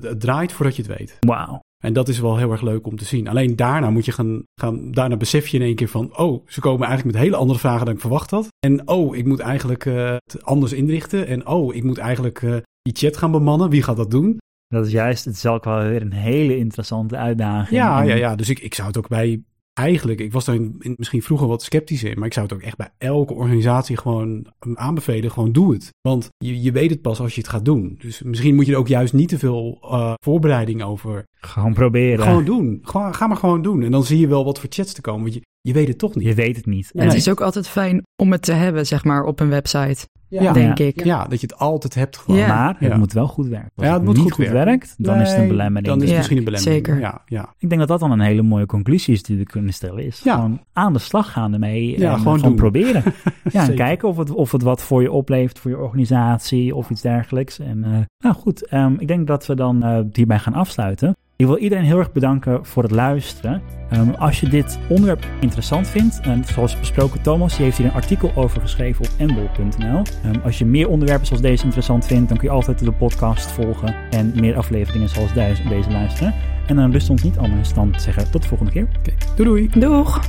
het 0.00 0.20
draait 0.20 0.52
voordat 0.52 0.76
je 0.76 0.82
het 0.82 0.98
weet. 0.98 1.16
wauw. 1.20 1.60
En 1.84 1.92
dat 1.92 2.08
is 2.08 2.20
wel 2.20 2.36
heel 2.36 2.50
erg 2.50 2.62
leuk 2.62 2.86
om 2.86 2.96
te 2.96 3.04
zien. 3.04 3.28
Alleen 3.28 3.56
daarna 3.56 3.90
moet 3.90 4.04
je 4.04 4.12
gaan, 4.12 4.42
gaan 4.60 4.90
daarna 4.90 5.16
besef 5.16 5.48
je 5.48 5.56
in 5.56 5.62
één 5.62 5.74
keer 5.74 5.88
van, 5.88 6.18
oh, 6.18 6.46
ze 6.46 6.60
komen 6.60 6.86
eigenlijk 6.86 7.16
met 7.16 7.24
hele 7.24 7.36
andere 7.36 7.58
vragen 7.58 7.86
dan 7.86 7.94
ik 7.94 8.00
verwacht 8.00 8.30
had. 8.30 8.48
En 8.66 8.88
oh, 8.88 9.16
ik 9.16 9.24
moet 9.24 9.40
eigenlijk 9.40 9.86
eh, 9.86 10.16
het 10.24 10.44
anders 10.44 10.72
inrichten. 10.72 11.26
En 11.26 11.46
oh, 11.46 11.74
ik 11.74 11.84
moet 11.84 11.98
eigenlijk 11.98 12.42
eh, 12.42 12.56
die 12.82 12.96
chat 12.96 13.16
gaan 13.16 13.30
bemannen. 13.30 13.70
Wie 13.70 13.82
gaat 13.82 13.96
dat 13.96 14.10
doen? 14.10 14.38
Dat 14.66 14.86
is 14.86 14.92
juist, 14.92 15.24
het 15.24 15.34
is 15.34 15.46
ook 15.46 15.64
wel 15.64 15.82
weer 15.82 16.02
een 16.02 16.12
hele 16.12 16.56
interessante 16.56 17.16
uitdaging. 17.16 17.80
Ja, 17.80 18.02
ja, 18.02 18.14
ja. 18.14 18.34
Dus 18.34 18.48
ik, 18.48 18.58
ik 18.58 18.74
zou 18.74 18.88
het 18.88 18.96
ook 18.96 19.08
bij, 19.08 19.42
eigenlijk, 19.78 20.20
ik 20.20 20.32
was 20.32 20.44
daar 20.44 20.54
in, 20.54 20.76
in- 20.78 20.94
misschien 20.96 21.22
vroeger 21.22 21.46
wat 21.46 21.62
sceptisch 21.62 22.04
in, 22.04 22.18
maar 22.18 22.26
ik 22.26 22.32
zou 22.32 22.46
het 22.46 22.54
ook 22.54 22.62
echt 22.62 22.76
bij 22.76 22.90
elke 22.98 23.34
organisatie 23.34 23.96
gewoon 23.96 24.46
aanbevelen, 24.74 25.30
gewoon 25.30 25.52
doe 25.52 25.72
het. 25.72 25.88
Want 26.00 26.28
je, 26.36 26.62
je 26.62 26.72
weet 26.72 26.90
het 26.90 27.02
pas 27.02 27.20
als 27.20 27.34
je 27.34 27.40
het 27.40 27.50
gaat 27.50 27.64
doen. 27.64 27.94
Dus 27.98 28.22
misschien 28.22 28.54
moet 28.54 28.66
je 28.66 28.72
er 28.72 28.78
ook 28.78 28.88
juist 28.88 29.12
niet 29.12 29.28
te 29.28 29.38
veel 29.38 29.78
eh, 29.82 30.12
voorbereiding 30.24 30.82
over 30.82 31.24
Gewoon 31.40 31.74
proberen. 31.74 32.24
Gewoon 32.24 32.44
doen. 32.44 32.78
Gewoon, 32.82 33.14
ga 33.14 33.26
maar 33.26 33.36
gewoon 33.36 33.62
doen. 33.62 33.82
En 33.82 33.90
dan 33.90 34.04
zie 34.04 34.18
je 34.18 34.26
wel 34.28 34.44
wat 34.44 34.58
voor 34.60 34.68
chats 34.72 34.94
er 34.94 35.00
komen. 35.02 35.22
Want 35.22 35.34
je, 35.34 35.42
je 35.60 35.72
weet 35.72 35.88
het 35.88 35.98
toch 35.98 36.14
niet. 36.14 36.26
Je 36.26 36.34
weet 36.34 36.56
het 36.56 36.66
niet. 36.66 36.90
En 36.94 37.04
Het 37.04 37.14
is 37.14 37.28
ook 37.28 37.40
altijd 37.40 37.68
fijn 37.68 38.02
om 38.22 38.32
het 38.32 38.42
te 38.42 38.52
hebben, 38.52 38.86
zeg 38.86 39.04
maar, 39.04 39.24
op 39.24 39.40
een 39.40 39.48
website, 39.48 40.06
Ja. 40.28 40.52
denk 40.52 40.78
Ja. 40.78 40.84
ik. 40.84 41.04
Ja, 41.04 41.24
dat 41.24 41.40
je 41.40 41.46
het 41.46 41.58
altijd 41.58 41.94
hebt 41.94 42.16
gewoon. 42.16 42.40
Ja. 42.40 42.46
Maar 42.46 42.76
het 42.78 42.90
Ja. 42.90 42.96
moet 42.96 43.12
wel 43.12 43.26
goed 43.28 43.46
werken. 43.46 43.70
Als 43.76 43.86
Ja, 43.86 43.92
het 43.92 44.02
moet 44.02 44.12
niet 44.14 44.22
goed 44.22 44.32
goed 44.32 44.44
werken. 44.44 44.64
werkt, 44.64 44.94
dan 44.98 45.20
is 45.20 45.30
het 45.30 45.38
een 45.40 45.48
belemmering. 45.48 45.86
Dan 45.86 45.96
is 45.96 46.02
het 46.02 46.10
Ja, 46.10 46.16
misschien 46.16 46.36
een 46.38 46.44
belemmering. 46.44 46.84
zeker. 46.86 47.00
Ja, 47.00 47.22
ja. 47.26 47.54
Ik 47.58 47.68
denk 47.68 47.80
dat 47.80 47.88
dat 47.90 48.00
dan 48.00 48.10
een 48.10 48.20
hele 48.20 48.42
mooie 48.42 48.66
conclusie 48.66 49.14
is 49.14 49.22
die 49.22 49.36
we 49.36 49.44
kunnen 49.44 49.72
stellen. 49.72 50.04
Is 50.04 50.20
Ja. 50.24 50.34
gewoon 50.34 50.60
aan 50.72 50.92
de 50.92 50.98
slag 50.98 51.32
gaan 51.32 51.52
ermee. 51.52 51.98
Ja, 51.98 52.12
en 52.12 52.18
gewoon 52.20 52.54
proberen. 52.54 53.02
ja, 53.52 53.68
en 53.68 53.74
kijken 53.74 54.08
of 54.08 54.16
het, 54.16 54.30
of 54.30 54.52
het 54.52 54.62
wat 54.62 54.82
voor 54.82 55.02
je 55.02 55.12
oplevert, 55.12 55.58
voor 55.58 55.70
je 55.70 55.78
organisatie 55.78 56.74
of 56.74 56.90
iets 56.90 57.00
dergelijks. 57.00 57.58
En 57.58 57.84
eh, 57.84 57.90
nou 58.18 58.34
goed, 58.34 58.66
ehm, 58.66 58.94
ik 58.98 59.08
denk 59.08 59.26
dat 59.26 59.46
we 59.46 59.54
dan 59.54 59.82
eh, 59.82 60.00
hierbij 60.12 60.38
gaan 60.38 60.54
afsluiten. 60.54 61.16
Ik 61.40 61.46
wil 61.46 61.58
iedereen 61.58 61.84
heel 61.84 61.98
erg 61.98 62.12
bedanken 62.12 62.66
voor 62.66 62.82
het 62.82 62.92
luisteren. 62.92 63.62
Ehm, 63.90 64.10
als 64.10 64.40
je 64.40 64.48
dit 64.48 64.78
onderwerp 64.88 65.26
interessant 65.40 65.88
vindt, 65.88 66.20
en 66.20 66.44
zoals 66.44 66.78
besproken, 66.78 67.22
Thomas 67.22 67.56
die 67.56 67.64
heeft 67.64 67.76
hier 67.76 67.86
een 67.86 67.92
artikel 67.92 68.32
over 68.34 68.60
geschreven 68.60 69.04
op 69.04 69.10
enbol.nl. 69.18 70.02
Ehm, 70.24 70.40
als 70.44 70.58
je 70.58 70.64
meer 70.64 70.88
onderwerpen 70.88 71.26
zoals 71.26 71.42
deze 71.42 71.64
interessant 71.64 72.06
vindt, 72.06 72.28
dan 72.28 72.38
kun 72.38 72.48
je 72.48 72.54
altijd 72.54 72.78
de 72.78 72.92
podcast 72.92 73.50
volgen 73.50 73.94
en 74.10 74.32
meer 74.40 74.56
afleveringen 74.56 75.08
zoals 75.08 75.32
deze, 75.32 75.68
deze 75.68 75.90
luisteren. 75.90 76.34
En 76.66 76.76
dan 76.76 76.92
rust 76.92 77.10
ons 77.10 77.22
niet 77.22 77.38
anders 77.38 77.74
dan 77.74 77.90
te 77.90 78.00
zeggen 78.00 78.30
tot 78.30 78.42
de 78.42 78.48
volgende 78.48 78.72
keer. 78.72 78.88
Doei 79.36 79.48
doei. 79.48 79.80
Doeg! 79.80 80.20